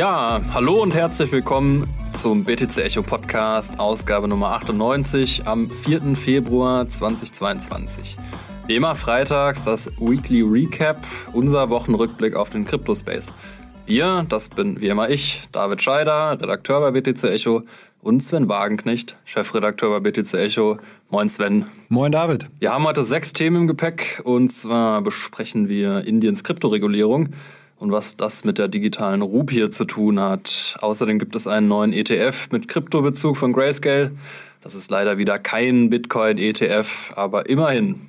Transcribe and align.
Ja, 0.00 0.40
hallo 0.54 0.80
und 0.80 0.94
herzlich 0.94 1.30
willkommen 1.30 1.86
zum 2.14 2.44
BTC 2.44 2.78
Echo 2.78 3.02
Podcast, 3.02 3.78
Ausgabe 3.78 4.28
Nummer 4.28 4.52
98 4.52 5.46
am 5.46 5.68
4. 5.68 6.16
Februar 6.16 6.88
2022. 6.88 8.16
Wie 8.66 8.76
immer 8.76 8.94
freitags 8.94 9.64
das 9.64 9.92
Weekly 10.00 10.40
Recap, 10.40 10.96
unser 11.34 11.68
Wochenrückblick 11.68 12.34
auf 12.34 12.48
den 12.48 12.64
Crypto-Space. 12.64 13.34
Wir, 13.84 14.24
das 14.26 14.48
bin 14.48 14.80
wie 14.80 14.88
immer 14.88 15.10
ich, 15.10 15.42
David 15.52 15.82
Scheider, 15.82 16.40
Redakteur 16.40 16.80
bei 16.80 16.98
BTC 16.98 17.24
Echo 17.24 17.64
und 18.00 18.22
Sven 18.22 18.48
Wagenknecht, 18.48 19.16
Chefredakteur 19.26 20.00
bei 20.00 20.10
BTC 20.10 20.32
Echo. 20.32 20.78
Moin 21.10 21.28
Sven. 21.28 21.66
Moin 21.90 22.10
David. 22.10 22.46
Wir 22.58 22.72
haben 22.72 22.84
heute 22.84 23.02
sechs 23.02 23.34
Themen 23.34 23.56
im 23.56 23.68
Gepäck 23.68 24.22
und 24.24 24.50
zwar 24.50 25.02
besprechen 25.02 25.68
wir 25.68 26.06
Indiens 26.06 26.42
Kryptoregulierung 26.42 27.34
und 27.80 27.90
was 27.90 28.16
das 28.16 28.44
mit 28.44 28.58
der 28.58 28.68
digitalen 28.68 29.22
Rupie 29.22 29.70
zu 29.70 29.86
tun 29.86 30.20
hat. 30.20 30.76
Außerdem 30.80 31.18
gibt 31.18 31.34
es 31.34 31.46
einen 31.46 31.66
neuen 31.66 31.92
ETF 31.92 32.48
mit 32.52 32.68
Kryptobezug 32.68 33.36
von 33.36 33.52
Grayscale. 33.52 34.12
Das 34.62 34.74
ist 34.74 34.90
leider 34.90 35.16
wieder 35.16 35.38
kein 35.38 35.88
Bitcoin-ETF, 35.88 37.14
aber 37.16 37.48
immerhin. 37.48 38.08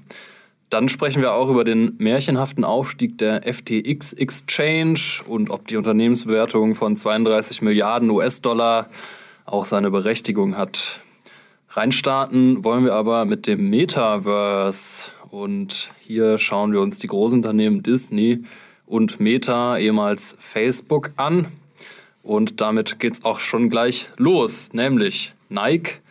Dann 0.69 0.89
sprechen 0.89 1.21
wir 1.21 1.33
auch 1.33 1.49
über 1.49 1.63
den 1.63 1.95
märchenhaften 1.97 2.65
Aufstieg 2.65 3.17
der 3.17 3.43
FTX 3.43 4.13
Exchange 4.13 4.99
und 5.25 5.49
ob 5.49 5.67
die 5.67 5.77
Unternehmensbewertung 5.77 6.75
von 6.75 6.97
32 6.97 7.61
Milliarden 7.61 8.09
US-Dollar 8.09 8.89
auch 9.45 9.65
seine 9.65 9.89
Berechtigung 9.89 10.57
hat. 10.57 10.99
Reinstarten 11.69 12.65
wollen 12.65 12.83
wir 12.83 12.93
aber 12.93 13.23
mit 13.23 13.47
dem 13.47 13.69
Metaverse. 13.69 15.11
Und 15.29 15.93
hier 16.01 16.37
schauen 16.37 16.73
wir 16.73 16.81
uns 16.81 16.99
die 16.99 17.07
Großunternehmen 17.07 17.83
Disney, 17.83 18.43
und 18.91 19.21
Meta, 19.21 19.77
ehemals 19.77 20.35
Facebook, 20.37 21.11
an. 21.15 21.47
Und 22.23 22.59
damit 22.59 22.99
geht 22.99 23.13
es 23.13 23.25
auch 23.25 23.39
schon 23.39 23.69
gleich 23.69 24.09
los, 24.17 24.73
nämlich 24.73 25.33
Nike 25.49 26.01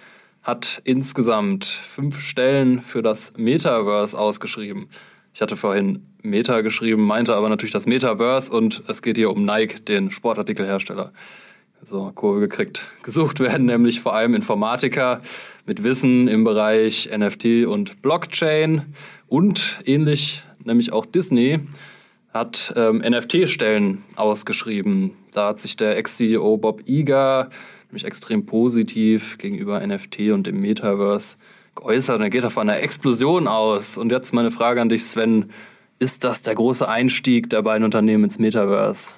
hat 0.43 0.81
insgesamt 0.85 1.67
fünf 1.67 2.19
Stellen 2.19 2.81
für 2.81 3.03
das 3.03 3.35
Metaverse 3.37 4.19
ausgeschrieben. 4.19 4.89
Ich 5.35 5.43
hatte 5.43 5.57
vorhin 5.57 6.07
Meta 6.23 6.63
geschrieben, 6.63 7.07
meinte 7.07 7.35
aber 7.35 7.51
natürlich 7.51 7.73
das 7.73 7.87
Metaverse 7.87 8.51
und 8.51 8.83
es 8.89 9.03
geht 9.03 9.19
hier 9.19 9.31
um 9.31 9.45
Nike, 9.45 9.85
den 9.85 10.11
Sportartikelhersteller. 10.11 11.13
So, 11.83 12.11
Kurve 12.15 12.41
gekriegt. 12.41 12.89
Gesucht 13.03 13.41
werden 13.41 13.67
nämlich 13.67 14.01
vor 14.01 14.15
allem 14.15 14.35
Informatiker 14.35 15.21
mit 15.67 15.85
Wissen 15.85 16.29
im 16.29 16.45
Bereich 16.45 17.11
NFT 17.15 17.67
und 17.67 18.01
Blockchain 18.01 18.95
und 19.29 19.81
ähnlich 19.85 20.43
nämlich 20.65 20.93
auch 20.93 21.07
Disney 21.07 21.61
hat 22.33 22.73
ähm, 22.77 22.99
NFT-Stellen 22.99 24.05
ausgeschrieben. 24.17 25.13
Da 25.33 25.49
hat 25.49 25.61
sich 25.61 25.77
der 25.77 25.97
Ex-CEO 25.97 26.57
Bob 26.57 26.89
Iger 26.89 27.51
nämlich 27.91 28.05
extrem 28.05 28.47
positiv 28.47 29.39
gegenüber 29.39 29.85
NFT 29.85 30.31
und 30.31 30.47
dem 30.47 30.61
Metaverse 30.61 31.37
geäußert. 31.75 32.17
Und 32.17 32.23
er 32.23 32.31
geht 32.31 32.45
auf 32.45 32.59
einer 32.59 32.81
Explosion 32.81 33.49
aus. 33.49 33.97
Und 33.97 34.13
jetzt 34.13 34.33
meine 34.33 34.51
Frage 34.51 34.81
an 34.81 34.89
dich, 34.89 35.05
Sven. 35.05 35.51
Ist 35.99 36.25
das 36.25 36.41
der 36.41 36.55
große 36.55 36.89
Einstieg 36.89 37.51
der 37.51 37.61
beiden 37.61 37.85
Unternehmen 37.85 38.25
ins 38.25 38.39
Metaverse? 38.39 39.17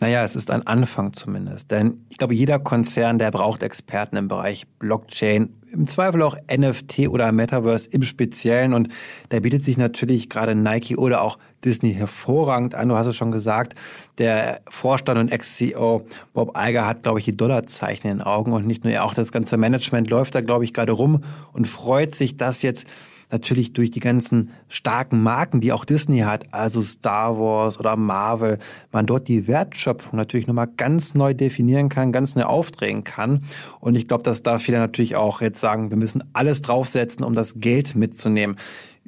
Naja, 0.00 0.22
es 0.22 0.36
ist 0.36 0.50
ein 0.50 0.66
Anfang 0.66 1.12
zumindest. 1.12 1.70
Denn 1.70 2.06
ich 2.08 2.16
glaube, 2.16 2.34
jeder 2.34 2.58
Konzern, 2.58 3.18
der 3.18 3.30
braucht 3.30 3.62
Experten 3.62 4.16
im 4.16 4.28
Bereich 4.28 4.66
Blockchain, 4.78 5.52
im 5.70 5.86
Zweifel 5.86 6.22
auch 6.22 6.36
NFT 6.50 7.08
oder 7.08 7.30
Metaverse 7.30 7.90
im 7.90 8.04
Speziellen. 8.04 8.72
Und 8.72 8.88
da 9.28 9.40
bietet 9.40 9.64
sich 9.64 9.76
natürlich 9.76 10.30
gerade 10.30 10.54
Nike 10.54 10.96
oder 10.96 11.20
auch 11.20 11.38
Disney 11.64 11.94
hervorragend 11.94 12.74
an. 12.74 12.88
Du 12.88 12.96
hast 12.96 13.06
es 13.06 13.16
schon 13.16 13.32
gesagt, 13.32 13.74
der 14.18 14.60
Vorstand 14.68 15.18
und 15.18 15.32
Ex-CEO 15.32 16.06
Bob 16.32 16.56
Iger 16.56 16.86
hat, 16.86 17.02
glaube 17.02 17.18
ich, 17.18 17.24
die 17.24 17.36
Dollarzeichen 17.36 18.10
in 18.10 18.18
den 18.18 18.26
Augen. 18.26 18.52
Und 18.52 18.66
nicht 18.66 18.84
nur 18.84 18.92
er, 18.92 19.04
auch 19.04 19.14
das 19.14 19.32
ganze 19.32 19.56
Management 19.56 20.10
läuft 20.10 20.34
da, 20.34 20.40
glaube 20.40 20.64
ich, 20.64 20.72
gerade 20.72 20.92
rum 20.92 21.22
und 21.52 21.66
freut 21.66 22.14
sich, 22.14 22.36
dass 22.36 22.62
jetzt 22.62 22.86
natürlich 23.30 23.72
durch 23.72 23.90
die 23.90 24.00
ganzen 24.00 24.50
starken 24.68 25.22
Marken, 25.22 25.60
die 25.60 25.72
auch 25.72 25.84
Disney 25.84 26.20
hat, 26.20 26.46
also 26.52 26.82
Star 26.82 27.38
Wars 27.38 27.78
oder 27.78 27.96
Marvel, 27.96 28.58
man 28.90 29.06
dort 29.06 29.28
die 29.28 29.46
Wertschöpfung 29.46 30.16
natürlich 30.16 30.46
nochmal 30.46 30.68
ganz 30.76 31.14
neu 31.14 31.34
definieren 31.34 31.88
kann, 31.88 32.12
ganz 32.12 32.34
neu 32.34 32.44
aufdrehen 32.44 33.04
kann. 33.04 33.44
Und 33.80 33.96
ich 33.96 34.08
glaube, 34.08 34.22
dass 34.22 34.42
da 34.42 34.58
viele 34.58 34.78
natürlich 34.78 35.16
auch 35.16 35.40
jetzt 35.40 35.60
sagen, 35.60 35.90
wir 35.90 35.96
müssen 35.96 36.24
alles 36.32 36.62
draufsetzen, 36.62 37.24
um 37.24 37.34
das 37.34 37.60
Geld 37.60 37.94
mitzunehmen. 37.94 38.56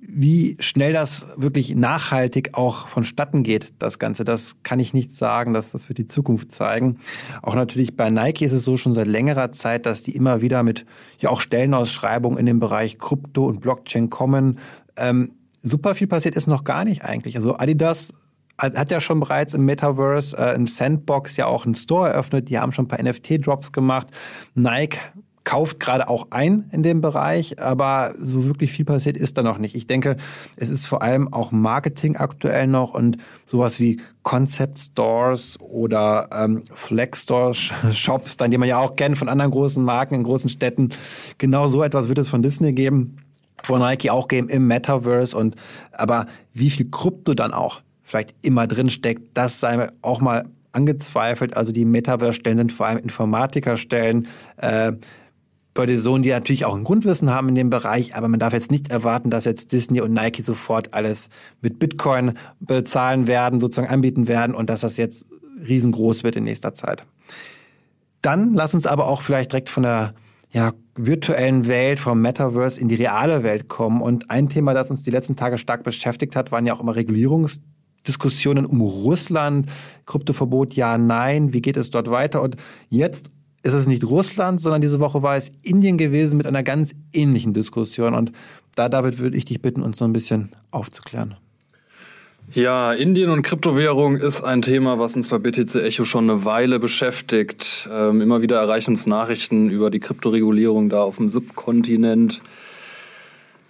Wie 0.02 0.56
schnell 0.60 0.92
das 0.92 1.26
wirklich 1.36 1.74
nachhaltig 1.74 2.50
auch 2.54 2.88
vonstatten 2.88 3.42
geht, 3.42 3.74
das 3.78 3.98
Ganze, 3.98 4.24
das 4.24 4.56
kann 4.62 4.80
ich 4.80 4.94
nicht 4.94 5.14
sagen, 5.14 5.52
dass 5.52 5.72
das 5.72 5.88
wird 5.88 5.98
die 5.98 6.06
Zukunft 6.06 6.52
zeigen. 6.52 6.98
Auch 7.42 7.54
natürlich 7.54 7.96
bei 7.96 8.08
Nike 8.10 8.44
ist 8.44 8.52
es 8.52 8.64
so 8.64 8.76
schon 8.76 8.94
seit 8.94 9.06
längerer 9.06 9.52
Zeit, 9.52 9.86
dass 9.86 10.02
die 10.02 10.16
immer 10.16 10.40
wieder 10.40 10.62
mit 10.62 10.86
ja 11.18 11.28
auch 11.30 11.40
Stellenausschreibungen 11.40 12.38
in 12.38 12.46
dem 12.46 12.60
Bereich 12.60 12.98
Krypto 12.98 13.46
und 13.46 13.60
Blockchain 13.60 14.08
kommen. 14.08 14.58
Ähm, 14.96 15.32
super 15.62 15.94
viel 15.94 16.06
passiert 16.06 16.34
ist 16.34 16.46
noch 16.46 16.64
gar 16.64 16.84
nicht 16.84 17.04
eigentlich. 17.04 17.36
Also 17.36 17.56
Adidas 17.58 18.12
hat 18.58 18.90
ja 18.90 19.00
schon 19.00 19.20
bereits 19.20 19.54
im 19.54 19.64
Metaverse, 19.64 20.36
äh, 20.36 20.54
im 20.54 20.66
Sandbox 20.66 21.36
ja 21.36 21.46
auch 21.46 21.64
einen 21.64 21.74
Store 21.74 22.10
eröffnet. 22.10 22.48
Die 22.48 22.58
haben 22.58 22.72
schon 22.72 22.86
ein 22.86 22.88
paar 22.88 23.02
NFT-Drops 23.02 23.72
gemacht. 23.72 24.08
Nike 24.54 24.98
kauft 25.44 25.80
gerade 25.80 26.08
auch 26.08 26.28
ein 26.30 26.68
in 26.70 26.82
dem 26.82 27.00
Bereich, 27.00 27.58
aber 27.58 28.14
so 28.20 28.44
wirklich 28.44 28.72
viel 28.72 28.84
passiert 28.84 29.16
ist 29.16 29.38
da 29.38 29.42
noch 29.42 29.58
nicht. 29.58 29.74
Ich 29.74 29.86
denke, 29.86 30.16
es 30.56 30.70
ist 30.70 30.86
vor 30.86 31.02
allem 31.02 31.32
auch 31.32 31.50
Marketing 31.50 32.16
aktuell 32.16 32.66
noch 32.66 32.94
und 32.94 33.16
sowas 33.46 33.80
wie 33.80 34.00
Concept 34.22 34.78
Stores 34.78 35.58
oder 35.60 36.28
ähm, 36.32 36.62
Flex 36.74 37.22
Store 37.22 37.54
Shops, 37.54 38.36
dann 38.36 38.50
die 38.50 38.58
man 38.58 38.68
ja 38.68 38.78
auch 38.78 38.96
kennt 38.96 39.16
von 39.16 39.28
anderen 39.28 39.50
großen 39.50 39.82
Marken 39.82 40.14
in 40.14 40.24
großen 40.24 40.50
Städten. 40.50 40.90
Genau 41.38 41.68
so 41.68 41.82
etwas 41.82 42.08
wird 42.08 42.18
es 42.18 42.28
von 42.28 42.42
Disney 42.42 42.72
geben, 42.72 43.16
von 43.62 43.80
Nike 43.80 44.10
auch 44.10 44.28
geben 44.28 44.48
im 44.48 44.66
Metaverse 44.66 45.36
und 45.36 45.56
aber 45.92 46.26
wie 46.52 46.70
viel 46.70 46.90
Krypto 46.90 47.34
dann 47.34 47.52
auch 47.52 47.80
vielleicht 48.02 48.34
immer 48.42 48.66
drin 48.66 48.90
steckt, 48.90 49.36
das 49.36 49.60
sei 49.60 49.88
auch 50.02 50.20
mal 50.20 50.46
angezweifelt. 50.72 51.56
Also 51.56 51.72
die 51.72 51.84
Metaverse-Stellen 51.84 52.56
sind 52.56 52.72
vor 52.72 52.86
allem 52.86 52.98
Informatiker-Stellen. 52.98 54.28
Äh, 54.56 54.92
bei 55.74 55.96
Sohn, 55.96 56.22
die 56.22 56.30
natürlich 56.30 56.64
auch 56.64 56.76
ein 56.76 56.84
Grundwissen 56.84 57.30
haben 57.30 57.48
in 57.48 57.54
dem 57.54 57.70
Bereich, 57.70 58.16
aber 58.16 58.28
man 58.28 58.40
darf 58.40 58.52
jetzt 58.52 58.70
nicht 58.70 58.90
erwarten, 58.90 59.30
dass 59.30 59.44
jetzt 59.44 59.72
Disney 59.72 60.00
und 60.00 60.12
Nike 60.12 60.42
sofort 60.42 60.92
alles 60.92 61.28
mit 61.60 61.78
Bitcoin 61.78 62.32
bezahlen 62.58 63.26
werden, 63.26 63.60
sozusagen 63.60 63.88
anbieten 63.88 64.28
werden 64.28 64.54
und 64.54 64.68
dass 64.68 64.80
das 64.80 64.96
jetzt 64.96 65.26
riesengroß 65.66 66.24
wird 66.24 66.36
in 66.36 66.44
nächster 66.44 66.74
Zeit. 66.74 67.06
Dann 68.22 68.54
lass 68.54 68.74
uns 68.74 68.86
aber 68.86 69.06
auch 69.06 69.22
vielleicht 69.22 69.52
direkt 69.52 69.68
von 69.68 69.84
der 69.84 70.14
ja, 70.52 70.72
virtuellen 70.96 71.66
Welt, 71.68 72.00
vom 72.00 72.20
Metaverse 72.20 72.80
in 72.80 72.88
die 72.88 72.96
reale 72.96 73.42
Welt 73.42 73.68
kommen. 73.68 74.02
Und 74.02 74.30
ein 74.30 74.48
Thema, 74.48 74.74
das 74.74 74.90
uns 74.90 75.04
die 75.04 75.10
letzten 75.10 75.36
Tage 75.36 75.58
stark 75.58 75.84
beschäftigt 75.84 76.34
hat, 76.34 76.50
waren 76.50 76.66
ja 76.66 76.74
auch 76.74 76.80
immer 76.80 76.96
Regulierungsdiskussionen 76.96 78.66
um 78.66 78.80
Russland, 78.80 79.70
Kryptoverbot, 80.06 80.74
ja, 80.74 80.98
nein, 80.98 81.52
wie 81.52 81.62
geht 81.62 81.76
es 81.76 81.90
dort 81.90 82.10
weiter? 82.10 82.42
Und 82.42 82.56
jetzt 82.88 83.30
ist 83.62 83.74
es 83.74 83.86
nicht 83.86 84.04
Russland, 84.04 84.60
sondern 84.60 84.80
diese 84.80 85.00
Woche 85.00 85.22
war 85.22 85.36
es 85.36 85.52
Indien 85.62 85.98
gewesen 85.98 86.36
mit 86.36 86.46
einer 86.46 86.62
ganz 86.62 86.94
ähnlichen 87.12 87.52
Diskussion. 87.52 88.14
Und 88.14 88.32
da, 88.74 88.88
David, 88.88 89.18
würde 89.18 89.36
ich 89.36 89.44
dich 89.44 89.60
bitten, 89.60 89.82
uns 89.82 89.98
so 89.98 90.04
ein 90.04 90.12
bisschen 90.12 90.50
aufzuklären. 90.70 91.36
Ja, 92.52 92.92
Indien 92.92 93.30
und 93.30 93.42
Kryptowährung 93.42 94.16
ist 94.16 94.42
ein 94.42 94.62
Thema, 94.62 94.98
was 94.98 95.14
uns 95.14 95.28
bei 95.28 95.38
BTC 95.38 95.76
Echo 95.76 96.04
schon 96.04 96.28
eine 96.28 96.44
Weile 96.44 96.80
beschäftigt. 96.80 97.88
Ähm, 97.92 98.20
immer 98.20 98.42
wieder 98.42 98.58
erreichen 98.60 98.90
uns 98.90 99.06
Nachrichten 99.06 99.70
über 99.70 99.88
die 99.90 100.00
Kryptoregulierung 100.00 100.88
da 100.88 101.02
auf 101.02 101.16
dem 101.16 101.28
Subkontinent. 101.28 102.42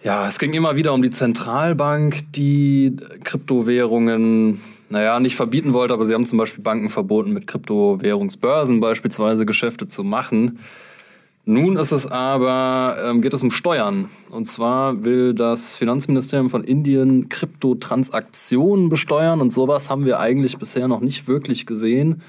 Ja, 0.02 0.26
es 0.26 0.38
ging 0.38 0.54
immer 0.54 0.76
wieder 0.76 0.94
um 0.94 1.02
die 1.02 1.10
Zentralbank, 1.10 2.32
die 2.32 2.96
Kryptowährungen 3.22 4.62
naja, 4.90 5.20
nicht 5.20 5.36
verbieten 5.36 5.72
wollte, 5.72 5.94
aber 5.94 6.04
sie 6.04 6.14
haben 6.14 6.26
zum 6.26 6.38
Beispiel 6.38 6.62
Banken 6.62 6.90
verboten, 6.90 7.32
mit 7.32 7.46
Kryptowährungsbörsen 7.46 8.80
beispielsweise 8.80 9.46
Geschäfte 9.46 9.88
zu 9.88 10.02
machen. 10.04 10.58
Nun 11.46 11.76
ist 11.76 11.92
es 11.92 12.06
aber, 12.06 12.98
ähm, 13.04 13.22
geht 13.22 13.32
es 13.32 13.42
um 13.42 13.50
Steuern. 13.50 14.10
Und 14.30 14.46
zwar 14.46 15.04
will 15.04 15.32
das 15.32 15.76
Finanzministerium 15.76 16.50
von 16.50 16.64
Indien 16.64 17.28
Kryptotransaktionen 17.28 18.88
besteuern 18.88 19.40
und 19.40 19.52
sowas 19.52 19.90
haben 19.90 20.04
wir 20.04 20.20
eigentlich 20.20 20.58
bisher 20.58 20.86
noch 20.86 21.00
nicht 21.00 21.28
wirklich 21.28 21.66
gesehen. 21.66 22.22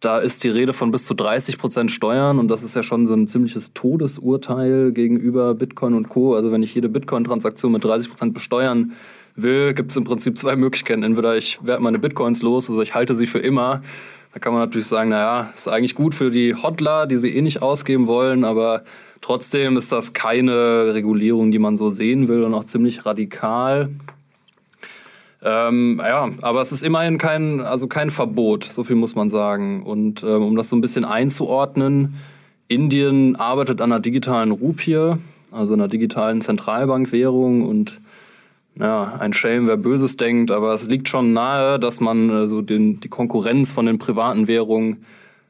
Da 0.00 0.18
ist 0.18 0.44
die 0.44 0.48
Rede 0.48 0.72
von 0.72 0.90
bis 0.90 1.06
zu 1.06 1.14
30 1.14 1.58
Prozent 1.58 1.90
Steuern 1.90 2.38
und 2.38 2.48
das 2.48 2.62
ist 2.62 2.76
ja 2.76 2.82
schon 2.82 3.06
so 3.06 3.14
ein 3.14 3.28
ziemliches 3.28 3.72
Todesurteil 3.72 4.92
gegenüber 4.92 5.54
Bitcoin 5.54 5.94
und 5.94 6.08
Co. 6.08 6.34
Also 6.34 6.52
wenn 6.52 6.62
ich 6.62 6.74
jede 6.74 6.88
Bitcoin-Transaktion 6.88 7.72
mit 7.72 7.82
30 7.82 8.10
Prozent 8.10 8.34
besteuern 8.34 8.92
will, 9.36 9.74
gibt 9.74 9.90
es 9.90 9.96
im 9.96 10.04
Prinzip 10.04 10.36
zwei 10.36 10.56
Möglichkeiten. 10.56 11.02
Entweder 11.02 11.36
ich 11.36 11.58
werde 11.62 11.82
meine 11.82 11.98
Bitcoins 11.98 12.42
los, 12.42 12.68
also 12.68 12.82
ich 12.82 12.94
halte 12.94 13.14
sie 13.14 13.26
für 13.26 13.38
immer. 13.38 13.82
Da 14.32 14.40
kann 14.40 14.52
man 14.52 14.62
natürlich 14.62 14.86
sagen, 14.86 15.10
naja, 15.10 15.50
ist 15.54 15.68
eigentlich 15.68 15.94
gut 15.94 16.14
für 16.14 16.30
die 16.30 16.54
Hodler, 16.54 17.06
die 17.06 17.16
sie 17.16 17.34
eh 17.34 17.42
nicht 17.42 17.62
ausgeben 17.62 18.06
wollen, 18.06 18.44
aber 18.44 18.84
trotzdem 19.20 19.76
ist 19.76 19.92
das 19.92 20.12
keine 20.12 20.92
Regulierung, 20.94 21.50
die 21.50 21.58
man 21.58 21.76
so 21.76 21.90
sehen 21.90 22.28
will 22.28 22.42
und 22.42 22.52
auch 22.54 22.64
ziemlich 22.64 23.06
radikal. 23.06 23.88
Ähm, 25.42 26.00
ja, 26.04 26.28
aber 26.42 26.60
es 26.60 26.72
ist 26.72 26.82
immerhin 26.82 27.18
kein, 27.18 27.60
also 27.60 27.86
kein 27.86 28.10
Verbot, 28.10 28.64
so 28.64 28.84
viel 28.84 28.96
muss 28.96 29.14
man 29.14 29.28
sagen. 29.28 29.82
Und 29.82 30.22
ähm, 30.22 30.42
um 30.42 30.56
das 30.56 30.68
so 30.68 30.76
ein 30.76 30.80
bisschen 30.80 31.04
einzuordnen, 31.04 32.16
Indien 32.68 33.36
arbeitet 33.36 33.80
an 33.80 33.92
einer 33.92 34.00
digitalen 34.00 34.50
Rupie, 34.50 35.14
also 35.52 35.72
einer 35.72 35.88
digitalen 35.88 36.40
Zentralbankwährung 36.40 37.62
und 37.62 38.00
ja, 38.78 39.14
ein 39.18 39.32
Schelm, 39.32 39.66
wer 39.66 39.76
Böses 39.76 40.16
denkt, 40.16 40.50
aber 40.50 40.74
es 40.74 40.86
liegt 40.86 41.08
schon 41.08 41.32
nahe, 41.32 41.78
dass 41.78 42.00
man 42.00 42.30
äh, 42.30 42.48
so 42.48 42.60
den, 42.62 43.00
die 43.00 43.08
Konkurrenz 43.08 43.72
von 43.72 43.86
den 43.86 43.98
privaten 43.98 44.48
Währungen, 44.48 45.04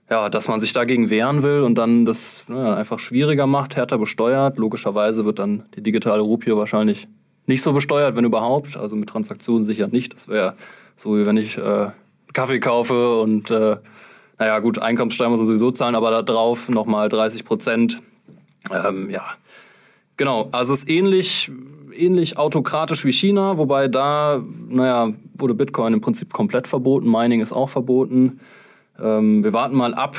ja, 0.09 0.29
dass 0.29 0.47
man 0.47 0.61
sich 0.61 0.73
dagegen 0.73 1.11
wehren 1.11 1.43
will 1.43 1.63
und 1.63 1.77
dann 1.77 2.07
das 2.07 2.45
ja, 2.49 2.75
einfach 2.75 3.01
schwieriger 3.01 3.47
macht, 3.47 3.75
härter 3.75 3.99
besteuert. 3.99 4.59
Logischerweise 4.59 5.25
wird 5.25 5.41
dann 5.41 5.65
die 5.75 5.83
digitale 5.83 6.23
Rupie 6.23 6.53
wahrscheinlich 6.53 7.09
nicht 7.47 7.63
so 7.63 7.73
besteuert, 7.73 8.15
wenn 8.15 8.25
überhaupt. 8.25 8.77
Also 8.77 8.95
mit 8.95 9.09
Transaktionen 9.09 9.65
sicher 9.65 9.89
nicht. 9.89 10.15
Das 10.15 10.29
wäre 10.29 10.55
so, 10.95 11.17
wie 11.17 11.27
wenn 11.27 11.37
ich 11.37 11.59
äh, 11.59 11.91
Kaffee 12.33 12.61
kaufe 12.61 13.19
und 13.19 13.51
äh, 13.51 13.77
naja, 14.39 14.59
gut, 14.61 14.79
Einkommenssteuer 14.79 15.31
muss 15.31 15.39
man 15.39 15.47
sowieso 15.47 15.71
zahlen, 15.71 15.95
aber 15.95 16.11
da 16.11 16.23
drauf 16.23 16.69
nochmal 16.69 17.09
30 17.09 17.45
Prozent. 17.45 17.99
Ähm, 18.71 19.11
ja, 19.11 19.25
genau. 20.17 20.49
Also 20.53 20.75
es 20.75 20.81
ist 20.81 20.91
ähnlich, 20.91 21.51
ähnlich 21.99 22.39
autokratisch 22.39 23.05
wie 23.05 23.13
China, 23.13 23.59
wobei 23.59 23.89
da, 23.89 24.43
naja, 24.69 25.13
wurde 25.35 25.55
Bitcoin 25.55 25.93
im 25.93 26.01
Prinzip 26.01 26.33
komplett 26.33 26.69
verboten. 26.69 27.11
Mining 27.11 27.41
ist 27.41 27.53
auch 27.53 27.69
verboten. 27.69 28.41
Ähm, 28.99 29.45
wir 29.45 29.53
warten 29.53 29.77
mal 29.77 29.95
ab, 29.95 30.17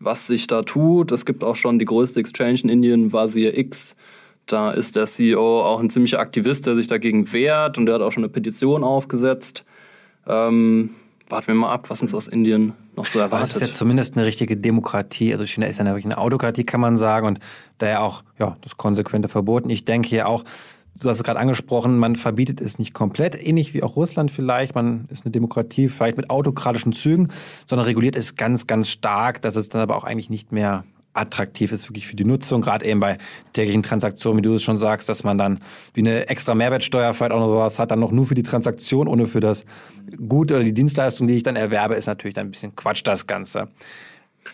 was 0.00 0.26
sich 0.26 0.46
da 0.46 0.62
tut. 0.62 1.12
Es 1.12 1.24
gibt 1.24 1.44
auch 1.44 1.56
schon 1.56 1.78
die 1.78 1.84
größte 1.84 2.20
Exchange 2.20 2.60
in 2.62 2.68
Indien, 2.68 3.12
Vasir 3.12 3.56
X. 3.56 3.96
Da 4.46 4.70
ist 4.70 4.96
der 4.96 5.06
CEO 5.06 5.62
auch 5.62 5.80
ein 5.80 5.90
ziemlicher 5.90 6.20
Aktivist, 6.20 6.66
der 6.66 6.74
sich 6.74 6.86
dagegen 6.86 7.32
wehrt 7.32 7.76
und 7.76 7.86
der 7.86 7.96
hat 7.96 8.02
auch 8.02 8.12
schon 8.12 8.24
eine 8.24 8.32
Petition 8.32 8.82
aufgesetzt. 8.82 9.64
Ähm, 10.26 10.90
warten 11.28 11.48
wir 11.48 11.54
mal 11.54 11.72
ab, 11.72 11.90
was 11.90 12.00
uns 12.00 12.14
aus 12.14 12.28
Indien 12.28 12.72
noch 12.96 13.06
so 13.06 13.18
erwartet. 13.18 13.48
Das 13.48 13.56
ist 13.56 13.62
ja 13.62 13.72
zumindest 13.72 14.16
eine 14.16 14.24
richtige 14.24 14.56
Demokratie. 14.56 15.32
Also 15.32 15.44
China 15.44 15.66
ist 15.66 15.78
ja 15.78 15.84
wirklich 15.84 16.06
eine 16.06 16.18
Autokratie, 16.18 16.64
kann 16.64 16.80
man 16.80 16.96
sagen. 16.96 17.26
Und 17.26 17.40
daher 17.78 18.02
auch 18.02 18.22
ja, 18.38 18.56
das 18.62 18.76
konsequente 18.76 19.28
Verboten. 19.28 19.68
Ich 19.70 19.84
denke 19.84 20.08
hier 20.08 20.28
auch, 20.28 20.44
du 20.98 21.08
hast 21.08 21.18
es 21.18 21.24
gerade 21.24 21.38
angesprochen, 21.38 21.98
man 21.98 22.16
verbietet 22.16 22.60
es 22.60 22.78
nicht 22.78 22.94
komplett, 22.94 23.34
ähnlich 23.34 23.74
wie 23.74 23.82
auch 23.82 23.96
Russland 23.96 24.30
vielleicht. 24.30 24.74
Man 24.74 25.06
ist 25.10 25.24
eine 25.24 25.32
Demokratie, 25.32 25.88
vielleicht 25.88 26.16
mit 26.16 26.30
autokratischen 26.30 26.92
Zügen, 26.92 27.28
sondern 27.66 27.86
reguliert 27.86 28.16
es 28.16 28.36
ganz, 28.36 28.66
ganz 28.66 28.88
stark, 28.88 29.42
dass 29.42 29.56
es 29.56 29.68
dann 29.68 29.80
aber 29.80 29.96
auch 29.96 30.04
eigentlich 30.04 30.30
nicht 30.30 30.52
mehr 30.52 30.84
attraktiv 31.14 31.72
ist 31.72 31.88
wirklich 31.88 32.06
für 32.06 32.16
die 32.16 32.24
Nutzung, 32.24 32.60
gerade 32.60 32.84
eben 32.84 33.00
bei 33.00 33.18
täglichen 33.52 33.82
Transaktionen, 33.82 34.38
wie 34.38 34.42
du 34.42 34.54
es 34.54 34.62
schon 34.62 34.78
sagst, 34.78 35.08
dass 35.08 35.24
man 35.24 35.36
dann 35.36 35.58
wie 35.94 36.00
eine 36.00 36.28
extra 36.28 36.54
Mehrwertsteuer 36.54 37.12
vielleicht 37.12 37.32
auch 37.32 37.40
noch 37.40 37.48
sowas 37.48 37.78
hat, 37.78 37.90
dann 37.90 38.00
noch 38.00 38.12
nur 38.12 38.26
für 38.26 38.34
die 38.34 38.42
Transaktion, 38.42 39.08
ohne 39.08 39.26
für 39.26 39.40
das 39.40 39.64
Gut 40.28 40.52
oder 40.52 40.62
die 40.62 40.72
Dienstleistung, 40.72 41.26
die 41.26 41.34
ich 41.34 41.42
dann 41.42 41.56
erwerbe, 41.56 41.94
ist 41.94 42.06
natürlich 42.06 42.34
dann 42.34 42.48
ein 42.48 42.50
bisschen 42.50 42.76
Quatsch 42.76 43.02
das 43.04 43.26
Ganze. 43.26 43.68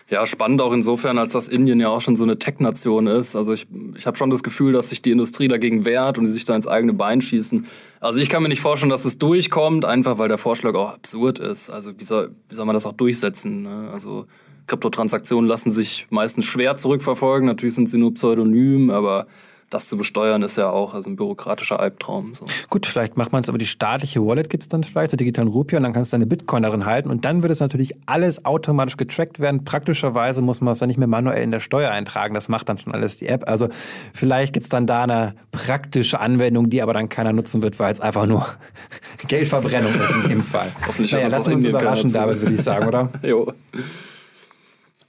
Ja, 0.09 0.25
spannend 0.25 0.61
auch 0.61 0.73
insofern, 0.73 1.17
als 1.17 1.33
dass 1.33 1.47
Indien 1.47 1.79
ja 1.79 1.89
auch 1.89 2.01
schon 2.01 2.15
so 2.15 2.23
eine 2.23 2.37
Tech-Nation 2.37 3.07
ist. 3.07 3.35
Also 3.35 3.53
ich, 3.53 3.67
ich 3.95 4.05
habe 4.05 4.17
schon 4.17 4.29
das 4.29 4.43
Gefühl, 4.43 4.73
dass 4.73 4.89
sich 4.89 5.01
die 5.01 5.11
Industrie 5.11 5.47
dagegen 5.47 5.85
wehrt 5.85 6.17
und 6.17 6.25
die 6.25 6.31
sich 6.31 6.45
da 6.45 6.55
ins 6.55 6.67
eigene 6.67 6.93
Bein 6.93 7.21
schießen. 7.21 7.65
Also 7.99 8.19
ich 8.19 8.29
kann 8.29 8.43
mir 8.43 8.49
nicht 8.49 8.61
vorstellen, 8.61 8.89
dass 8.89 9.05
es 9.05 9.17
durchkommt, 9.17 9.85
einfach 9.85 10.17
weil 10.17 10.27
der 10.27 10.37
Vorschlag 10.37 10.75
auch 10.75 10.93
absurd 10.93 11.39
ist. 11.39 11.69
Also 11.69 11.97
wie 11.99 12.03
soll, 12.03 12.31
wie 12.49 12.55
soll 12.55 12.65
man 12.65 12.75
das 12.75 12.85
auch 12.85 12.93
durchsetzen? 12.93 13.63
Ne? 13.63 13.89
Also 13.91 14.25
Kryptotransaktionen 14.67 15.47
lassen 15.47 15.71
sich 15.71 16.07
meistens 16.09 16.45
schwer 16.45 16.77
zurückverfolgen. 16.77 17.47
Natürlich 17.47 17.75
sind 17.75 17.89
sie 17.89 17.97
nur 17.97 18.13
pseudonym, 18.13 18.89
aber 18.89 19.27
das 19.69 19.87
zu 19.87 19.97
besteuern 19.97 20.43
ist 20.43 20.57
ja 20.57 20.69
auch 20.69 20.93
also 20.93 21.09
ein 21.09 21.15
bürokratischer 21.15 21.79
Albtraum. 21.79 22.33
So. 22.33 22.45
Gut, 22.69 22.85
vielleicht 22.85 23.17
macht 23.17 23.31
man 23.31 23.41
es 23.41 23.49
aber 23.49 23.57
die 23.57 23.65
staatliche 23.65 24.25
Wallet 24.25 24.49
gibt 24.49 24.63
es 24.63 24.69
dann 24.69 24.83
vielleicht, 24.83 25.09
zur 25.09 25.17
digitalen 25.17 25.47
Rupie, 25.47 25.75
und 25.75 25.83
dann 25.83 25.93
kannst 25.93 26.13
du 26.13 26.15
deine 26.15 26.27
Bitcoin 26.27 26.63
darin 26.63 26.85
halten 26.85 27.09
und 27.09 27.25
dann 27.25 27.41
wird 27.41 27.51
es 27.51 27.59
natürlich 27.59 27.95
alles 28.05 28.45
automatisch 28.45 28.97
getrackt 28.97 29.39
werden. 29.39 29.65
Praktischerweise 29.65 30.41
muss 30.41 30.61
man 30.61 30.73
es 30.73 30.79
dann 30.79 30.87
nicht 30.87 30.97
mehr 30.97 31.07
manuell 31.07 31.43
in 31.43 31.51
der 31.51 31.59
Steuer 31.59 31.91
eintragen, 31.91 32.33
das 32.35 32.47
macht 32.47 32.69
dann 32.69 32.77
schon 32.77 32.93
alles 32.93 33.17
die 33.17 33.27
App. 33.27 33.47
Also 33.47 33.69
vielleicht 34.13 34.53
gibt 34.53 34.63
es 34.63 34.69
dann 34.69 34.85
da 34.85 35.03
eine 35.03 35.35
praktische 35.51 36.19
Anwendung, 36.19 36.69
die 36.69 36.81
aber 36.81 36.93
dann 36.93 37.09
keiner 37.09 37.33
nutzen 37.33 37.61
wird, 37.63 37.79
weil 37.79 37.91
es 37.91 38.01
einfach 38.01 38.27
nur 38.27 38.45
Geldverbrennung 39.27 39.93
ist 39.95 40.11
in 40.11 40.29
dem 40.29 40.43
Fall. 40.43 40.71
Hoffentlich 40.87 41.11
naja, 41.11 41.31
wir 41.31 41.55
uns 41.55 41.65
überraschen, 41.65 42.11
David, 42.11 42.41
würde 42.41 42.55
ich 42.55 42.61
sagen, 42.61 42.87
oder? 42.87 43.09
jo. 43.23 43.51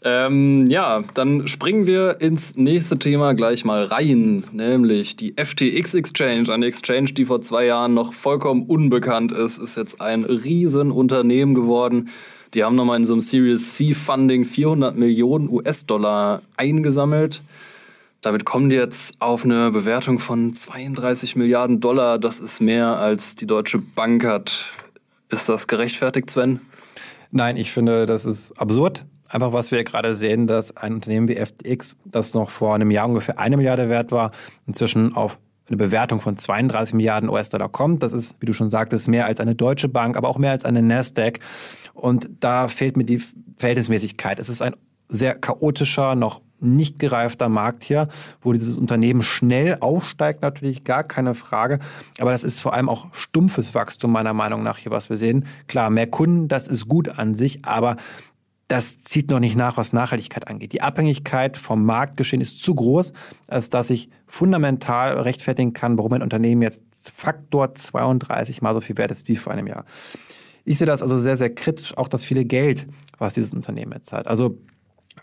Ähm, 0.03 0.69
ja, 0.69 1.03
dann 1.15 1.49
springen 1.49 1.87
wir 1.87 2.21
ins 2.21 2.55
nächste 2.57 2.99
Thema 2.99 3.35
gleich 3.35 3.65
mal 3.65 3.85
rein, 3.85 4.45
nämlich 4.53 5.17
die 5.17 5.35
FTX 5.37 5.95
Exchange, 5.95 6.53
eine 6.53 6.67
Exchange, 6.67 7.13
die 7.13 7.25
vor 7.25 7.41
zwei 7.41 7.67
Jahren 7.67 7.95
noch 7.95 8.13
vollkommen 8.13 8.65
unbekannt 8.67 9.33
ist, 9.33 9.59
ist 9.59 9.77
jetzt 9.77 10.01
ein 10.01 10.25
Riesenunternehmen 10.25 11.55
geworden. 11.55 12.11
Die 12.55 12.63
haben 12.63 12.77
nochmal 12.77 12.99
in 12.99 13.05
so 13.05 13.15
einem 13.15 13.21
Series 13.21 13.75
C 13.75 13.95
Funding 13.95 14.45
400 14.45 14.97
Millionen 14.97 15.49
US-Dollar 15.49 16.43
eingesammelt. 16.57 17.43
Damit 18.23 18.45
kommen 18.45 18.71
die 18.71 18.77
jetzt 18.77 19.21
auf 19.21 19.45
eine 19.45 19.71
Bewertung 19.71 20.19
von 20.19 20.55
32 20.55 21.37
Milliarden 21.37 21.81
Dollar. 21.81 22.19
Das 22.19 22.41
ist 22.41 22.61
mehr 22.61 22.97
als 22.99 23.35
die 23.35 23.47
Deutsche 23.47 23.79
Bank 23.79 24.25
hat. 24.25 24.65
Ist 25.29 25.49
das 25.49 25.67
gerechtfertigt, 25.67 26.31
Sven? 26.31 26.61
Nein, 27.31 27.57
ich 27.57 27.73
finde, 27.73 28.07
das 28.07 28.25
ist 28.25 28.53
absurd. 28.59 29.05
Einfach, 29.29 29.53
was 29.53 29.73
wir 29.73 29.83
gerade 29.85 30.15
sehen, 30.15 30.47
dass 30.47 30.77
ein 30.77 30.95
Unternehmen 30.95 31.29
wie 31.29 31.37
FTX, 31.37 31.97
das 32.05 32.35
noch 32.35 32.51
vor 32.51 32.75
einem 32.75 32.91
Jahr 32.91 33.09
ungefähr 33.09 33.39
eine 33.39 33.57
Milliarde 33.57 33.89
wert 33.89 34.13
war, 34.13 34.31
inzwischen 34.67 35.15
auf 35.15 35.39
eine 35.69 35.77
Bewertung 35.77 36.21
von 36.21 36.39
32 36.39 36.95
Milliarden 36.95 37.29
US-Dollar 37.29 37.69
kommt. 37.69 38.03
Das 38.03 38.13
ist, 38.13 38.37
wie 38.41 38.47
du 38.47 38.53
schon 38.53 38.71
sagtest, 38.71 39.09
mehr 39.09 39.27
als 39.27 39.41
eine 39.41 39.55
Deutsche 39.55 39.89
Bank, 39.89 40.17
aber 40.17 40.29
auch 40.29 40.39
mehr 40.39 40.53
als 40.53 40.65
eine 40.65 40.83
Nasdaq. 40.83 41.41
Und 41.93 42.31
da 42.41 42.69
fehlt 42.69 42.97
mir 42.97 43.05
die 43.05 43.23
Verhältnismäßigkeit. 43.59 44.39
Es 44.39 44.49
ist 44.49 44.63
ein 44.63 44.77
sehr 45.09 45.35
chaotischer, 45.35 46.15
noch 46.15 46.41
nicht 46.59 46.99
gereifter 46.99 47.49
Markt 47.49 47.85
hier, 47.85 48.09
wo 48.41 48.53
dieses 48.53 48.79
Unternehmen 48.79 49.23
schnell 49.23 49.77
aufsteigt, 49.81 50.43
natürlich 50.43 50.85
gar 50.85 51.05
keine 51.05 51.35
Frage. 51.35 51.81
Aber 52.19 52.31
das 52.31 52.45
ist 52.45 52.61
vor 52.61 52.73
allem 52.73 52.89
auch 52.89 53.07
stumpfes 53.13 53.75
Wachstum 53.75 54.11
meiner 54.13 54.33
Meinung 54.33 54.63
nach 54.63 54.79
hier, 54.79 54.91
was 54.91 55.11
wir 55.11 55.17
sehen. 55.17 55.47
Klar, 55.69 55.91
mehr 55.91 56.07
Kunden, 56.07 56.49
das 56.49 56.67
ist 56.67 56.89
gut 56.89 57.19
an 57.19 57.35
sich, 57.35 57.65
aber 57.65 57.97
das 58.69 58.99
zieht 58.99 59.31
noch 59.31 59.39
nicht 59.39 59.57
nach, 59.57 59.77
was 59.77 59.93
Nachhaltigkeit 59.93 60.49
angeht. 60.49 60.73
Die 60.73 60.83
Abhängigkeit 60.83 61.57
vom 61.57 61.85
Marktgeschehen 61.85 62.43
ist 62.43 62.61
zu 62.63 62.75
groß, 62.75 63.13
als 63.47 63.71
dass 63.71 63.91
ich 63.91 64.11
fundamental 64.27 65.21
rechtfertigen 65.21 65.73
kann, 65.73 65.97
warum 65.99 66.13
ein 66.15 66.23
Unternehmen 66.23 66.63
jetzt 66.63 66.83
Faktor 67.15 67.75
32 67.75 68.63
mal 68.63 68.75
so 68.75 68.81
viel 68.81 68.99
wert 68.99 69.13
ist 69.13 69.29
wie 69.29 69.37
vor 69.37 69.53
einem 69.53 69.69
Jahr. 69.69 69.85
Ich 70.65 70.79
sehe 70.79 70.87
das 70.87 71.03
also 71.03 71.19
sehr, 71.19 71.37
sehr 71.37 71.55
kritisch, 71.55 71.97
auch 71.97 72.09
das 72.09 72.25
viele 72.25 72.45
Geld, 72.45 72.89
was 73.19 73.35
dieses 73.35 73.53
Unternehmen 73.53 73.93
jetzt 73.93 74.13
hat. 74.13 74.27
Also 74.27 74.59